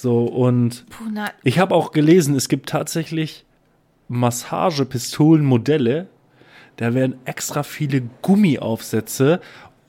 [0.00, 1.28] So, und Punani.
[1.44, 3.44] Ich habe auch gelesen, es gibt tatsächlich
[4.08, 6.06] Massagepistolenmodelle.
[6.76, 9.40] Da werden extra viele Gummiaufsätze,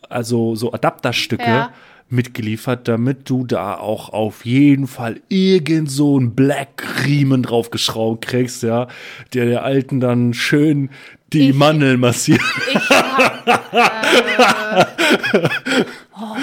[0.09, 1.72] also so Adapterstücke, Ja.
[2.09, 8.88] mitgeliefert, damit du da auch auf jeden Fall irgend so einen Black-Riemen draufgeschraubt kriegst, ja,
[9.34, 10.89] der der Alten dann schön
[11.32, 12.41] die Ich- Mandeln massiert.
[12.74, 15.45] Ich hab, äh,
[16.20, 16.36] oh.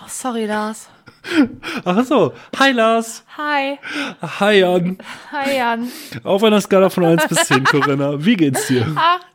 [0.00, 0.88] oh, sorry, Lars.
[1.84, 3.78] Ach so, hi Lars, Hi.
[4.22, 4.98] hi Jan.
[5.32, 5.88] Hi, Jan.
[6.24, 8.86] Auf einer Skala von 1 bis 10, Corinna, wie geht's dir?
[8.96, 9.26] Acht.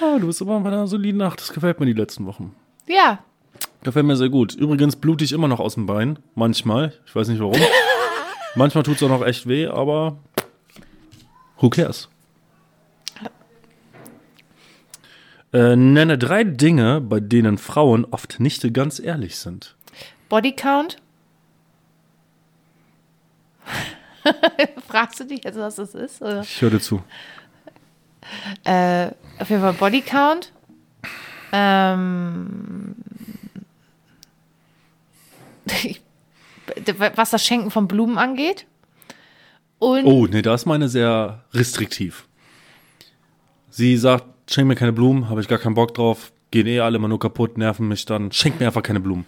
[0.00, 1.40] Ah, du bist immer bei einer soliden Nacht.
[1.40, 2.54] Das gefällt mir die letzten Wochen.
[2.86, 3.18] Ja.
[3.82, 4.54] Gefällt mir sehr gut.
[4.54, 6.18] Übrigens blute ich immer noch aus dem Bein.
[6.34, 6.92] Manchmal.
[7.06, 7.60] Ich weiß nicht warum.
[8.54, 10.18] Manchmal tut es auch noch echt weh, aber
[11.58, 12.08] who cares?
[15.52, 19.76] Äh, nenne drei Dinge, bei denen Frauen oft nicht ganz ehrlich sind.
[20.28, 20.98] Bodycount?
[24.88, 26.20] Fragst du dich jetzt, was das ist?
[26.22, 26.42] Oder?
[26.42, 27.02] Ich höre zu.
[28.64, 29.08] Äh,
[29.38, 30.52] auf jeden Fall Bodycount.
[31.52, 32.94] Ähm,
[37.14, 38.66] was das Schenken von Blumen angeht.
[39.78, 42.26] Und Oh, nee, da ist meine sehr restriktiv.
[43.70, 46.96] Sie sagt, schenk mir keine Blumen, habe ich gar keinen Bock drauf, gehen eh alle
[46.96, 49.24] immer nur kaputt, nerven mich dann, schenk mir einfach keine Blumen.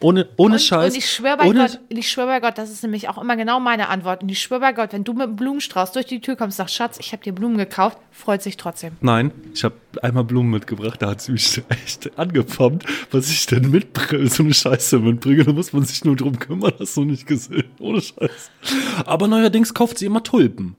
[0.00, 0.92] Ohne, ohne und, Scheiß.
[0.92, 3.34] und ich schwöre bei ohne, Gott, ich schwöre bei Gott, das ist nämlich auch immer
[3.34, 4.22] genau meine Antwort.
[4.22, 6.74] Und ich schwöre bei Gott, wenn du mit einem Blumenstrauß durch die Tür kommst, sagst,
[6.74, 8.92] Schatz, ich habe dir Blumen gekauft, freut sich trotzdem.
[9.00, 13.70] Nein, ich habe einmal Blumen mitgebracht, da hat sie mich echt angepumpt, was ich denn
[13.70, 17.26] mitbringe, so eine Scheiße mitbringe, da muss man sich nur drum kümmern, hast du nicht
[17.26, 18.50] gesehen, ohne Scheiß.
[19.06, 20.76] Aber neuerdings kauft sie immer Tulpen.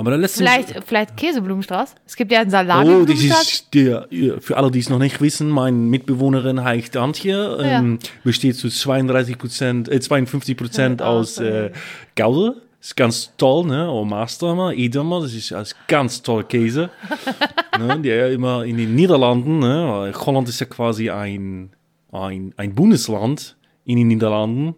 [0.00, 1.94] Aber da lässt Vielleicht, vielleicht Käseblumenstrauß?
[2.06, 2.88] Es gibt ja einen Salami.
[2.90, 4.08] Oh, das ist der,
[4.40, 9.36] für alle, die es noch nicht wissen, meine Mitbewohnerin heißt Antje, ähm, besteht zu 32
[9.36, 11.70] Prozent, äh, 52 Prozent Ja, aus äh,
[12.16, 12.54] Gouda.
[12.80, 13.90] Ist ganz toll, ne?
[13.90, 16.88] Oh, Mastermer, Edamer, das ist als ganz toll Käse.
[17.78, 18.00] ne?
[18.00, 20.14] Der ja immer in den Niederlanden, ne?
[20.16, 21.74] Holland ist ja quasi ein,
[22.10, 24.76] ein, ein Bundesland in den Niederlanden.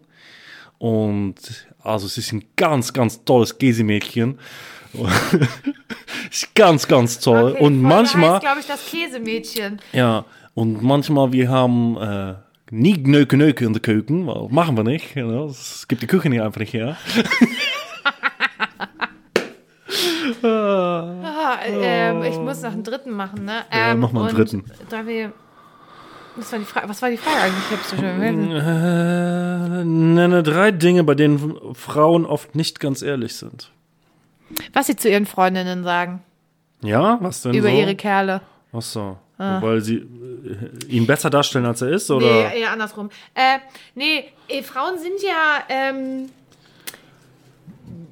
[0.79, 1.35] Und
[1.81, 4.37] also es ist ein ganz, ganz tolles Käsemädchen.
[6.31, 7.51] ist ganz, ganz toll.
[7.59, 9.79] und manchmal, glaube ich, das Käsemädchen.
[9.91, 10.25] ja,
[10.55, 12.35] und manchmal wir haben äh,
[12.69, 15.15] nie Gnöke Nöke in der Keuken, weil machen wir nicht.
[15.15, 15.45] You know?
[15.45, 16.97] Es gibt die Küche nicht einfach nicht her.
[20.43, 23.63] Ah, ähm, ich muss noch einen dritten machen, ne?
[23.71, 24.63] Ja, Ähm, mach mal einen und dritten.
[24.89, 25.31] Da wir,
[26.35, 27.63] was, war die Frage, was war die Frage eigentlich?
[27.69, 28.51] Ich hab's so schön.
[28.51, 33.71] Äh, nenne drei Dinge, bei denen Frauen oft nicht ganz ehrlich sind.
[34.73, 36.21] Was sie zu ihren Freundinnen sagen
[36.81, 37.75] Ja, was denn über so?
[37.75, 38.41] ihre Kerle.
[38.71, 39.17] Ach so.
[39.37, 42.25] Weil sie äh, ihn besser darstellen, als er ist, oder?
[42.25, 43.09] Nee, eher andersrum.
[43.33, 43.57] Äh,
[43.95, 46.29] nee, eh, Frauen sind ja, ähm,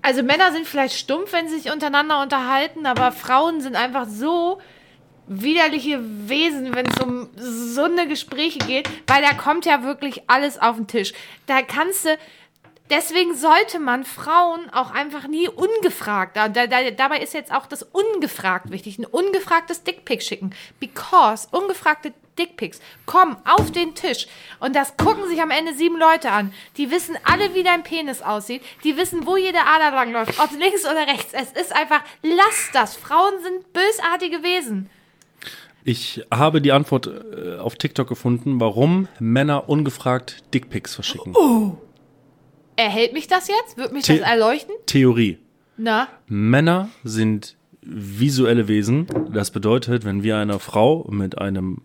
[0.01, 4.59] also Männer sind vielleicht stumpf, wenn sie sich untereinander unterhalten, aber Frauen sind einfach so
[5.27, 10.59] widerliche Wesen, wenn es um so eine Gespräche geht, weil da kommt ja wirklich alles
[10.59, 11.13] auf den Tisch.
[11.45, 12.17] Da kannst du,
[12.91, 17.65] deswegen sollte man Frauen auch einfach nie ungefragt, da, da, da, dabei ist jetzt auch
[17.65, 24.27] das ungefragt wichtig, ein ungefragtes Dickpick schicken, because ungefragte Dickpics kommen auf den Tisch
[24.59, 26.53] und das gucken sich am Ende sieben Leute an.
[26.77, 30.85] Die wissen alle, wie dein Penis aussieht, die wissen, wo jede Ader langläuft, ob links
[30.85, 31.33] oder rechts.
[31.33, 32.95] Es ist einfach, lass das.
[32.95, 34.89] Frauen sind bösartige Wesen.
[35.83, 41.33] Ich habe die Antwort äh, auf TikTok gefunden, warum Männer ungefragt Dickpics verschicken.
[42.81, 43.77] Erhält mich das jetzt?
[43.77, 44.73] Wird mich The- das erleuchten?
[44.87, 45.37] Theorie.
[45.77, 46.07] Na?
[46.27, 49.05] Männer sind visuelle Wesen.
[49.31, 51.81] Das bedeutet, wenn wir einer Frau mit einem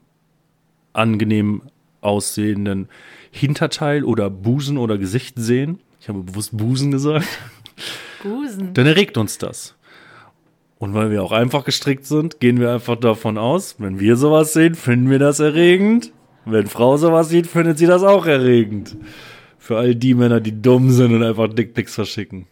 [0.95, 1.63] angenehm
[2.01, 2.89] aussehenden
[3.31, 7.27] Hinterteil oder Busen oder Gesicht sehen, ich habe bewusst Busen gesagt,
[8.23, 8.73] Busen.
[8.75, 9.75] dann erregt uns das.
[10.79, 14.53] Und weil wir auch einfach gestrickt sind, gehen wir einfach davon aus, wenn wir sowas
[14.53, 16.13] sehen, finden wir das erregend.
[16.45, 18.97] Wenn Frau sowas sieht, findet sie das auch erregend.
[19.67, 22.47] Für all die Männer, die dumm sind und einfach Dickpics verschicken.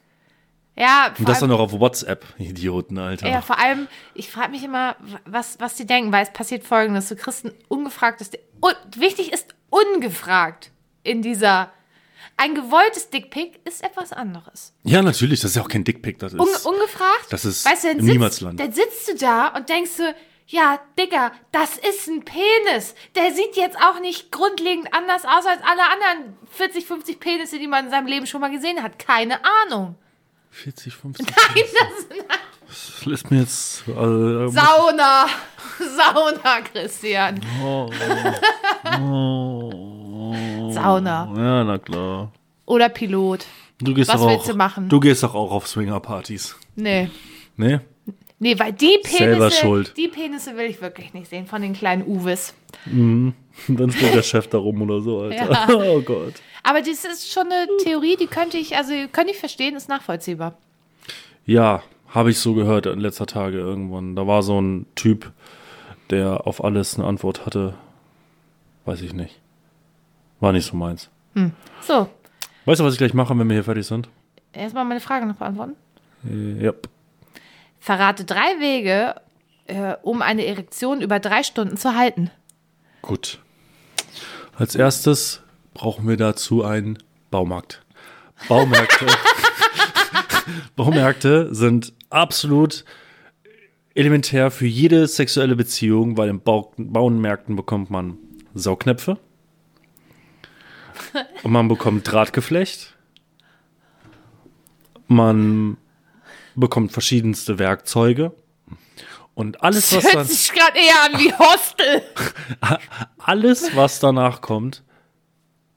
[0.77, 3.29] Ja, Und das allem, dann noch auf WhatsApp, Idioten, Alter.
[3.29, 7.09] ja, vor allem, ich frage mich immer, was, was die denken, weil es passiert folgendes:
[7.09, 8.33] Du kriegst ein ungefragtes.
[8.59, 10.73] Und wichtig ist ungefragt
[11.05, 11.73] in dieser.
[12.37, 14.73] Ein gewolltes Dickpick ist etwas anderes.
[14.83, 16.41] Ja, natürlich, das ist ja auch kein Dickpick, das ist.
[16.41, 17.27] Un ungefragt?
[17.31, 18.59] das ist weißt du, im sitzt, Niemandsland.
[18.59, 20.13] Dann sitzt du da und denkst du,
[20.47, 22.95] ja, Digga, das ist ein Penis.
[23.15, 27.67] Der sieht jetzt auch nicht grundlegend anders aus als alle anderen 40, 50 Penisse, die
[27.67, 28.99] man in seinem Leben schon mal gesehen hat.
[28.99, 29.97] Keine Ahnung.
[30.51, 31.27] 40, 50.
[31.55, 32.27] Nein, das
[32.69, 33.89] Das lässt mir jetzt.
[33.89, 35.27] Äh, Sauna.
[35.79, 37.41] Sauna, Christian.
[40.73, 41.33] Sauna.
[41.37, 42.33] ja, na klar.
[42.67, 43.47] Oder Pilot.
[43.79, 44.89] Du gehst Was willst auch, du machen?
[44.89, 46.57] Du gehst doch auch auf Swingerpartys.
[46.77, 47.11] Nee.
[47.57, 47.81] Ne?
[48.39, 49.97] Nee, weil die Penisse, schuld.
[49.97, 52.55] die Penisse will ich wirklich nicht sehen von den kleinen Uwes.
[52.87, 53.35] Dann
[53.91, 55.51] steht der Chef da rum oder so, Alter.
[55.51, 55.69] Ja.
[55.75, 56.35] Oh Gott.
[56.63, 60.57] Aber das ist schon eine Theorie, die könnte ich, also könnte ich verstehen, ist nachvollziehbar.
[61.47, 64.17] Ja, habe ich so gehört in letzter Tage irgendwann.
[64.17, 65.31] Da war so ein Typ,
[66.11, 67.75] der auf alles eine Antwort hatte.
[68.85, 69.41] Weiß ich nicht.
[70.41, 71.11] War nicht so meins.
[71.83, 72.09] So,
[72.65, 74.09] Weißt du, was ich gleich mache, wenn wir hier fertig sind?
[74.53, 75.75] erstmal meine Frage noch beantworten.
[76.27, 76.73] Äh, ja.
[77.85, 79.15] Verrate drei Wege,
[79.67, 82.31] äh, um eine Erektion über drei Stunden zu halten.
[83.03, 83.41] Gut.
[84.57, 85.43] Als erstes
[85.75, 86.97] brauchen wir dazu einen
[87.31, 87.83] Baumarkt.
[88.49, 89.07] Baumärkte.
[90.77, 92.87] Baumärkte sind absolut
[93.95, 98.17] elementär für jede sexuelle Beziehung, weil in Bau Baumärkten bekommt man
[98.55, 99.19] Saugnäpfe.
[101.43, 102.97] Und man bekommt Drahtgeflecht.
[105.07, 105.77] Man
[106.55, 108.33] bekommt verschiedenste Werkzeuge.
[109.35, 112.03] Und alles, was Hört dann, sich gerade eher an wie Hostel.
[113.19, 114.85] alles, was danach kommt,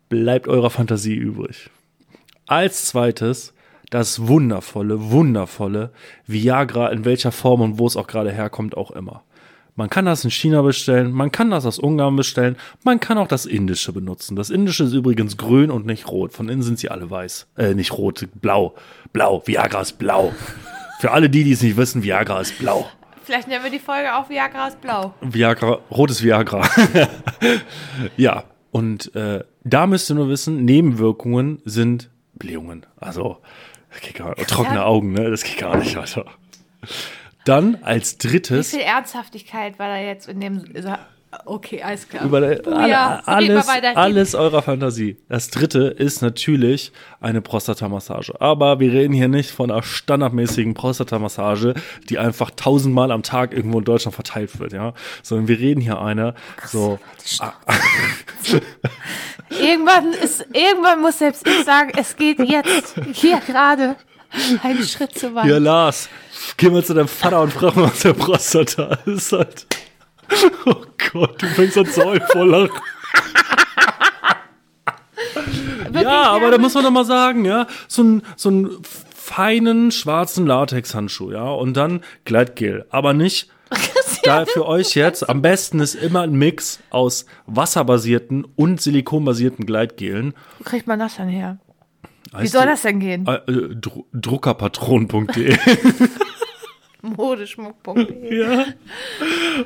[0.10, 1.70] bleibt eurer Fantasie übrig.
[2.46, 3.54] Als zweites
[3.90, 5.92] das wundervolle, wundervolle
[6.26, 9.24] Viagra, in welcher Form und wo es auch gerade herkommt, auch immer.
[9.76, 13.28] Man kann das in China bestellen, man kann das aus Ungarn bestellen, man kann auch
[13.28, 14.36] das Indische benutzen.
[14.36, 16.34] Das Indische ist übrigens grün und nicht rot.
[16.34, 17.48] Von innen sind sie alle weiß.
[17.58, 18.74] Äh, nicht rot, blau.
[19.14, 19.44] Blau.
[19.46, 20.34] Viagra ist blau.
[21.00, 22.90] Für alle die, die es nicht wissen, Viagra ist blau.
[23.24, 25.14] Vielleicht nennen wir die Folge auch Viagra ist blau.
[25.22, 26.68] Viagra, rotes Viagra.
[28.18, 32.86] ja, und äh, da müsst ihr nur wissen, Nebenwirkungen sind Blähungen.
[32.96, 33.38] Also,
[33.92, 34.50] das geht gar nicht.
[34.50, 34.86] trockene Ja.
[34.86, 35.30] Augen, ne?
[35.30, 36.26] Das geht gar nicht, Alter.
[37.46, 40.64] Dann als Wie drittes, viel Ernsthaftigkeit war da jetzt in dem.
[41.46, 42.24] Okay, alles klar.
[42.24, 45.18] über alle, alles, alles eurer Fantasie.
[45.28, 48.40] Das dritte ist natürlich eine Prostatamassage.
[48.40, 51.74] Aber wir reden hier nicht von einer standardmäßigen Prostatamassage,
[52.10, 54.94] die einfach tausendmal am Tag irgendwo in Deutschland verteilt wird, ja.
[55.22, 56.34] Sondern wir reden hier eine,
[56.66, 56.98] so,
[59.50, 63.96] Irgendwann, ist, irgendwann muss selbst ich sagen, es geht jetzt, hier gerade,
[64.64, 65.46] einen Schritt zu weit.
[65.46, 66.10] Ja, Lars,
[66.58, 69.66] geh mal zu deinem Vater und frag mal, was der Prostata ist halt.
[70.66, 70.76] Oh
[71.14, 72.70] Gott, du fängst an zu heulen Lachen.
[75.94, 78.70] Ja, aber da muss man doch mal sagen, ja, so einen so einen
[79.16, 83.50] feinen schwarzen Latexhandschuh, ja, und dann Gleitgel, aber nicht
[84.24, 90.34] da für euch jetzt am besten ist immer ein Mix aus wasserbasierten und silikonbasierten Gleitgelen.
[90.60, 91.60] Wo kriegt man das denn her?
[92.38, 93.26] Wie soll das denn gehen?
[93.26, 95.58] Äh, äh, Dru druckerpatron.de.
[97.16, 98.38] Modeschmuck.de.
[98.38, 98.66] Ja.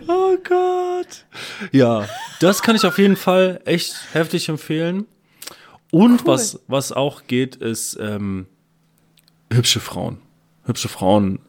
[0.07, 1.25] Oh Gott.
[1.71, 2.05] Ja,
[2.39, 5.05] das kann ich auf jeden Fall echt heftig empfehlen.
[5.91, 8.47] Und was, was auch geht, ist ähm,
[9.51, 10.19] hübsche Frauen.
[10.63, 11.39] Hübsche Frauen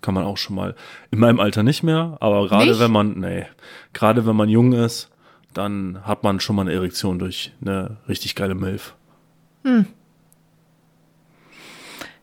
[0.00, 0.74] kann man auch schon mal.
[1.10, 3.46] In meinem Alter nicht mehr, aber gerade wenn man, nee,
[3.92, 5.10] gerade wenn man jung ist,
[5.54, 8.94] dann hat man schon mal eine Erektion durch eine richtig geile Milf.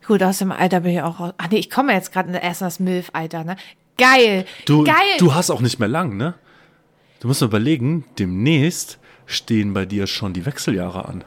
[0.07, 1.33] Gut, aus dem Alter bin ich auch raus.
[1.37, 3.55] Ach nee, ich komme jetzt gerade erst in das Milf-Alter, ne?
[3.97, 4.45] Geil.
[4.65, 4.95] Du, Geil.
[5.19, 6.35] du hast auch nicht mehr lang, ne?
[7.19, 11.23] Du musst überlegen, demnächst stehen bei dir schon die Wechseljahre an.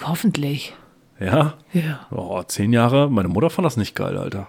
[0.00, 0.74] Hoffentlich.
[1.18, 1.54] Ja?
[1.72, 2.06] Ja.
[2.10, 3.10] Oh, zehn Jahre.
[3.10, 4.48] Meine Mutter fand das nicht geil, Alter.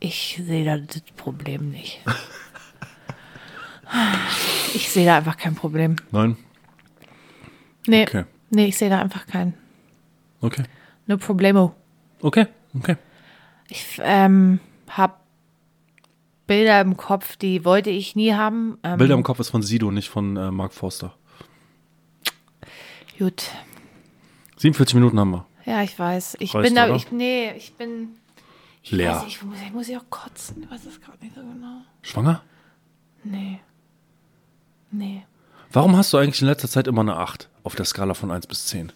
[0.00, 2.00] Ich sehe da das Problem nicht.
[4.74, 5.96] Ich sehe da einfach kein Problem.
[6.12, 6.38] Nein?
[7.86, 8.24] Nee, Okay.
[8.48, 9.52] nee ich sehe da einfach kein
[10.42, 10.64] Okay.
[11.06, 11.74] no problemo.
[12.20, 12.46] Okay.
[12.76, 12.96] Okay.
[13.68, 15.14] Ich ähm, habe
[16.46, 18.78] Bilder im Kopf, die wollte ich nie haben.
[18.82, 21.14] Ähm, Bilder im Kopf ist von Sido, nicht von äh, Mark Forster.
[23.18, 23.50] Gut.
[24.58, 25.46] 47 Minuten haben wir.
[25.64, 26.36] Ja, ich weiß.
[26.40, 28.16] Ich Reicht, bin da, ich, nee, ich bin,
[28.82, 29.16] ich Leer.
[29.16, 30.64] weiß ich muss, ich muss ja auch kotzen.
[30.64, 31.82] Ich weiß es gerade nicht so genau.
[32.02, 32.42] Schwanger?
[33.24, 33.60] Nee.
[34.90, 35.24] Nee.
[35.72, 38.46] Warum hast du eigentlich in letzter Zeit immer eine 8 auf der Skala von 1
[38.46, 38.92] bis 10?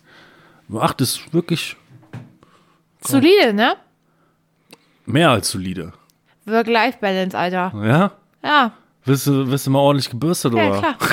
[0.69, 1.77] Eine 8 ist wirklich
[3.01, 3.77] Solide, ne?
[5.05, 5.93] mehr als solide.
[6.47, 7.73] Work-Life-Balance, Alter.
[7.85, 8.13] Ja?
[8.43, 8.73] Ja,
[9.07, 10.79] Wirst du, wirst du mal ordentlich gebürstet, ja, oder?
[10.81, 10.97] klar.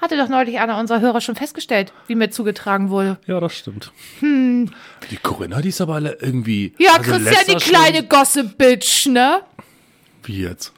[0.00, 3.18] Hatte doch neulich einer unserer Hörer schon festgestellt, wie mir zugetragen wurde.
[3.26, 3.92] Ja, das stimmt.
[4.20, 6.72] Die Corinna, die ist aber alle irgendwie.
[6.76, 6.84] Hm.
[6.86, 9.42] Ja, also Christian, die kleine Schon, Gossip-Bitch, ne?
[10.22, 10.72] wie jetzt?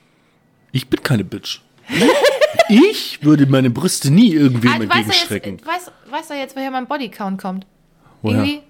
[0.73, 1.61] Ich bin keine Bitch.
[2.69, 5.59] ich würde meine Brüste nie irgendwem weißt, du entgegenstrecken.
[5.67, 7.67] jetzt, weißt, du jetzt, woher mein Bodycount kommt?
[8.23, 8.39] Woher?
[8.39, 8.63] Irgendwie.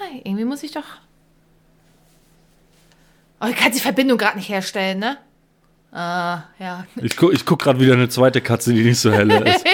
[0.00, 0.84] Hi, irgendwie muss ich doch.
[3.40, 5.18] Oh, ich kann die Verbindung gerade nicht herstellen, ne?
[5.92, 6.84] Ah, ja.
[6.96, 9.64] Ich, gu ich guck gerade wieder eine zweite Katze, die nicht so helle ist.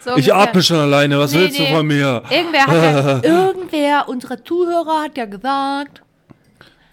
[0.00, 1.18] So Ich atme schon alleine.
[1.18, 1.68] Was Nee, willst nee.
[1.70, 2.22] du von mir?
[2.28, 6.02] Irgendwer hat ja, irgendwer unserer Zuhörer hat ja gesagt,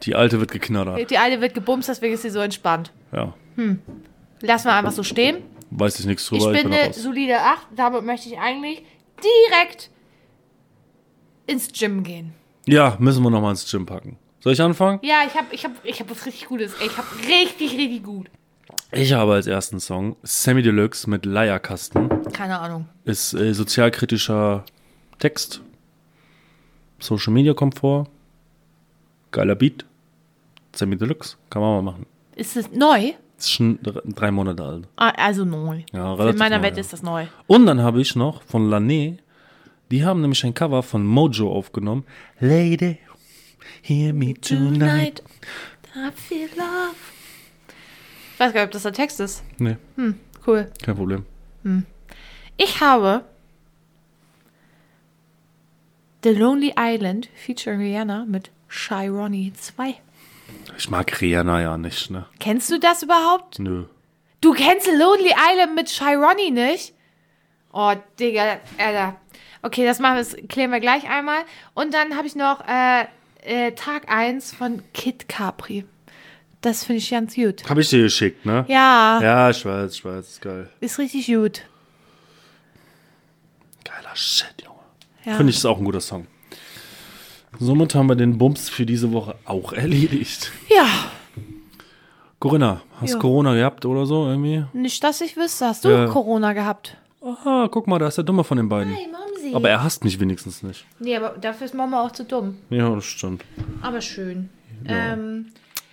[0.03, 1.09] Die alte wird geknattert.
[1.09, 2.91] die eine wird gebumst, deswegen ist sie so entspannt.
[3.11, 3.33] Ja.
[4.45, 5.37] Lassen wir einfach so stehen.
[5.71, 6.51] Weiß ich nichts Ich drüber.
[6.51, 7.67] bin eine solide 8.
[7.75, 8.83] Damit möchte ich eigentlich
[9.23, 9.89] direkt
[11.47, 12.33] ins Gym gehen.
[12.65, 14.17] Ja, müssen wir nochmal ins Gym packen.
[14.41, 14.99] Soll ich anfangen?
[15.01, 16.73] Ja, ich habe ich hab, ich hab was richtig Gutes.
[16.81, 18.29] Ey, Ich habe richtig, richtig gut.
[18.91, 22.09] Ich habe als ersten Song Sammy Deluxe mit Leierkasten.
[22.33, 22.87] Keine Ahnung.
[23.05, 24.65] Ist äh, sozialkritischer
[25.19, 25.61] Text.
[26.99, 28.07] Social Media kommt vor.
[29.31, 29.85] Geiler Beat.
[30.75, 31.37] Sammy Deluxe.
[31.49, 32.05] Kann man mal machen.
[32.35, 33.13] Ist es neu?
[33.37, 34.87] Ist schon dr- drei Monate alt.
[34.95, 35.81] Ah, also neu.
[35.91, 36.81] Ja, In relativ meiner neu, Welt ja.
[36.81, 37.25] ist das neu.
[37.47, 39.17] Und dann habe ich noch von Lané,
[39.91, 42.05] die haben nämlich ein Cover von Mojo aufgenommen.
[42.39, 42.99] Lady,
[43.81, 45.21] hear me tonight.
[45.95, 46.95] I feel love.
[48.33, 49.43] Ich weiß gar nicht, ob das der Text ist.
[49.59, 49.77] Nee,
[50.47, 50.71] Cool.
[50.81, 51.25] kein Problem.
[52.57, 53.23] Ich habe
[56.23, 59.95] The Lonely Island featuring Rihanna mit Shy Ronnie 2.
[60.77, 62.25] Ich mag Rihanna ja nicht, ne?
[62.39, 63.59] Kennst du das überhaupt?
[63.59, 63.85] Nö.
[64.41, 66.93] Du kennst Lonely Island mit Shy Ronnie nicht?
[67.71, 69.15] Oh, Digga, Alter.
[69.61, 71.43] Okay, das machen wir, das klären wir gleich einmal.
[71.73, 73.05] Und dann habe ich noch äh,
[73.43, 75.85] äh, Tag 1 von Kid Capri.
[76.61, 77.67] Das finde ich ganz gut.
[77.69, 78.65] Hab ich dir geschickt, ne?
[78.67, 80.69] Ja, Ja, ich weiß, ich weiß, ist geil.
[80.81, 81.61] ist richtig gut.
[83.83, 84.77] Geiler Shit, Junge.
[85.25, 85.35] Ja.
[85.37, 86.27] Finde ich, ist auch ein guter Song.
[87.59, 90.51] Somit haben wir den Bums für diese Woche auch erledigt.
[90.69, 90.85] Ja,
[92.39, 93.19] Corinna, hast Ja.
[93.19, 94.65] Corona gehabt oder so irgendwie?
[94.73, 95.65] nicht, dass ich wüsste.
[95.67, 96.07] Hast du Ja.
[96.07, 96.97] Corona gehabt?
[97.21, 98.93] Aha, guck mal, da ist der Dumme von den beiden.
[98.93, 99.55] Hey, Momsi.
[99.55, 100.85] Aber er hasst mich wenigstens nicht.
[100.99, 102.57] nee, aber dafür ist Mama auch zu dumm.
[102.69, 103.43] Ja, das stimmt.
[103.81, 104.49] Aber schön.
[104.85, 105.45] Ähm,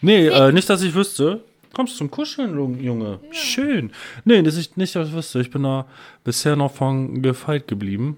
[0.03, 1.45] Nee, Äh, nicht, dass ich wüsste.
[1.75, 3.21] Kommst zum Kuscheln, Junge.
[3.31, 3.93] Schön.
[4.25, 5.41] Nee, das ist nicht, dass ich wüsste.
[5.41, 5.87] Ich bin da
[6.25, 8.17] bisher noch von gefeit geblieben.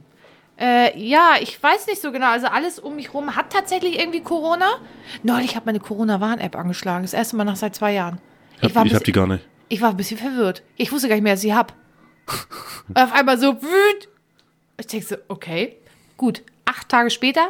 [0.63, 2.31] Äh, ja, ich weiß nicht so genau.
[2.31, 4.67] Also alles um mich rum hat tatsächlich irgendwie Corona.
[5.25, 7.03] Neulich hat meine Corona-Warn-App angeschlagen.
[7.03, 8.21] Das erste Mal nach seit zwei Jahren.
[8.59, 9.45] Ich hab, Ich war, ein ich hab bisschen, die gar nicht.
[9.69, 10.63] ich war ein bisschen verwirrt.
[10.77, 11.75] Ich wusste gar nicht mehr, dass ich sie hab.
[12.95, 14.09] Auf einmal so wüt.
[14.79, 15.79] Ich denke so, okay,
[16.17, 16.43] gut.
[16.65, 17.49] Acht Tage später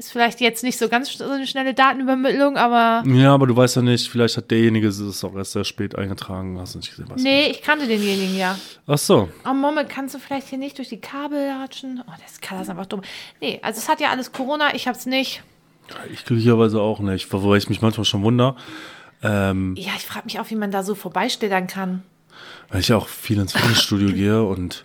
[0.00, 3.76] ist vielleicht jetzt nicht so ganz so eine schnelle Datenübermittlung, aber Ja, aber du weißt
[3.76, 6.58] ja nicht, vielleicht hat derjenige es auch erst sehr spät eingetragen.
[6.58, 7.22] Hast du nicht gesehen, was?
[7.22, 8.58] nee, ich kannte denjenigen ja.
[8.86, 9.28] Ach so.
[9.48, 12.02] Oh, Momme, kannst du vielleicht hier nicht durch die Kabel latschen?
[12.08, 13.02] Oh, das kann das einfach dumm.
[13.42, 15.42] Nee, also es hat ja alles Corona, ich hab's nicht.
[16.12, 17.30] Ich glücklicherweise auch nicht.
[17.32, 18.56] Wobei ich mich manchmal schon wunder.
[19.22, 22.02] Ähm, Ja, ich frage mich auch, wie man da so vorbeistellern kann.
[22.70, 24.84] weil ich ja auch viel ins Fitnessstudio gehe und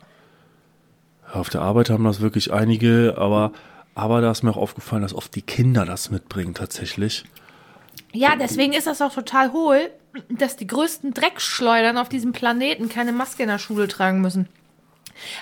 [1.32, 3.52] auf der Arbeit haben das wirklich einige, aber,
[3.96, 7.24] aber da ist mir auch aufgefallen, dass oft die Kinder das mitbringen tatsächlich.
[8.14, 9.90] Ja, deswegen ist das auch total hohl,
[10.30, 14.48] dass die größten Dreckschleudern auf diesem Planeten keine Maske in der Schule tragen müssen.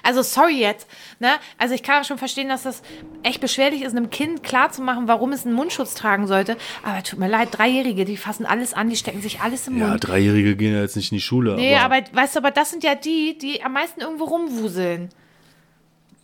[0.04, 0.88] Also sorry jetzt,
[1.20, 1.30] ne?
[1.58, 2.84] Also ich kann schon verstehen, dass das
[3.24, 6.58] echt beschwerlich ist, einem Kind klarzumachen, warum es einen Mundschutz tragen sollte.
[6.84, 9.88] Aber tut mir leid, Dreijährige, die fassen alles an, die stecken sich alles im Ja,
[9.88, 10.08] Mund.
[10.08, 11.56] Dreijährige gehen ja jetzt nicht in die Schule.
[11.56, 15.10] Nee, aber, aber weißt du, aber das sind ja die, die am meisten irgendwo rumwuseln.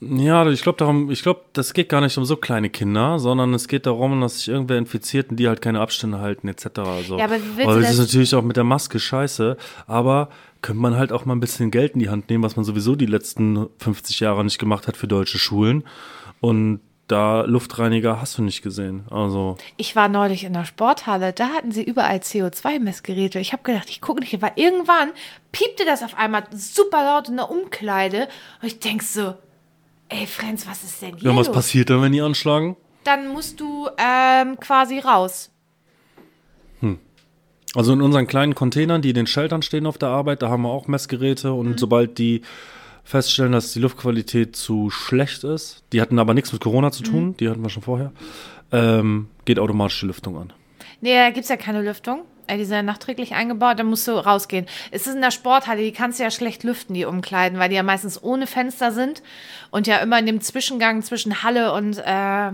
[0.01, 3.53] Ja, ich glaube darum, ich glaube, das geht gar nicht um so kleine Kinder, sondern
[3.53, 6.67] es geht darum, dass sich irgendwer infiziert und die halt keine Abstände halten, etc.
[7.05, 7.17] So.
[7.17, 10.29] Ja, aber wie willst du das ist natürlich auch mit der Maske scheiße, aber
[10.61, 12.95] könnte man halt auch mal ein bisschen Geld in die Hand nehmen, was man sowieso
[12.95, 15.83] die letzten 50 Jahre nicht gemacht hat für deutsche Schulen.
[16.39, 19.05] Und da Luftreiniger hast du nicht gesehen.
[19.09, 23.39] Also, Ich war neulich in der Sporthalle, da hatten sie überall CO2-Messgeräte.
[23.39, 25.09] Ich habe gedacht, ich gucke nicht, weil irgendwann
[25.51, 28.27] piepte das auf einmal super laut in der Umkleide.
[28.61, 29.33] Und ich denk so,
[30.09, 31.55] ey Franz, was ist denn hier ja, was los?
[31.55, 32.75] passiert dann, wenn die anschlagen?
[33.03, 35.51] Dann musst du ähm, quasi raus.
[37.75, 40.63] Also in unseren kleinen Containern, die in den Sheltern stehen auf der Arbeit, da haben
[40.63, 41.77] wir auch Messgeräte und Mhm.
[41.77, 42.41] sobald die
[43.03, 46.91] feststellen, dass die Luftqualität zu schlecht ist, die hatten aber nichts mit Corona Mhm.
[46.93, 48.11] zu tun, die hatten wir schon vorher,
[48.71, 50.51] ähm, geht automatisch die Lüftung an.
[51.01, 52.23] Nee, da gibt's ja keine Lüftung.
[52.49, 54.65] Äh, Die sind ja nachträglich eingebaut, da musst du rausgehen.
[54.91, 57.75] Es ist in der Sporthalle, die kannst du ja schlecht lüften, die Umkleiden, weil die
[57.75, 59.21] ja meistens ohne Fenster sind
[59.71, 62.51] und ja immer in dem Zwischengang zwischen Halle und äh,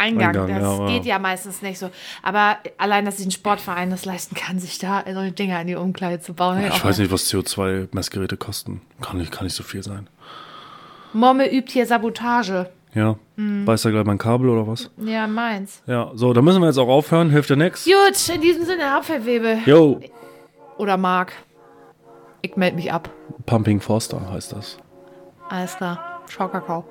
[0.00, 0.28] Eingang.
[0.28, 0.86] Eingang, das ja, ja.
[0.86, 1.90] geht ja meistens nicht so.
[2.22, 5.74] Aber allein, dass sich ein Sportverein das leisten kann, sich da so Dinger in die
[5.74, 6.64] Umkleide zu bauen.
[6.64, 8.80] Ich weiß nicht, was CO2-Messgeräte kosten.
[9.02, 10.08] Kann nicht, kann nicht so viel sein.
[11.12, 12.70] Momme übt hier Sabotage.
[12.94, 13.66] Ja, Mhm.
[13.66, 14.90] weiß da gleich mein Kabel oder was?
[14.98, 15.82] Ja, meins.
[15.86, 17.84] Ja, so, da müssen wir jetzt auch aufhören, hilft ja nix.
[17.84, 19.58] Gut, in diesem Sinne, Abfallwebe.
[19.66, 20.00] Yo,
[20.78, 21.32] Oder Mark.
[22.42, 23.10] Ich melde mich ab.
[23.46, 24.78] Pumping Forster heißt das.
[25.50, 26.22] Alles klar.
[26.26, 26.84] Ciao, Kakao.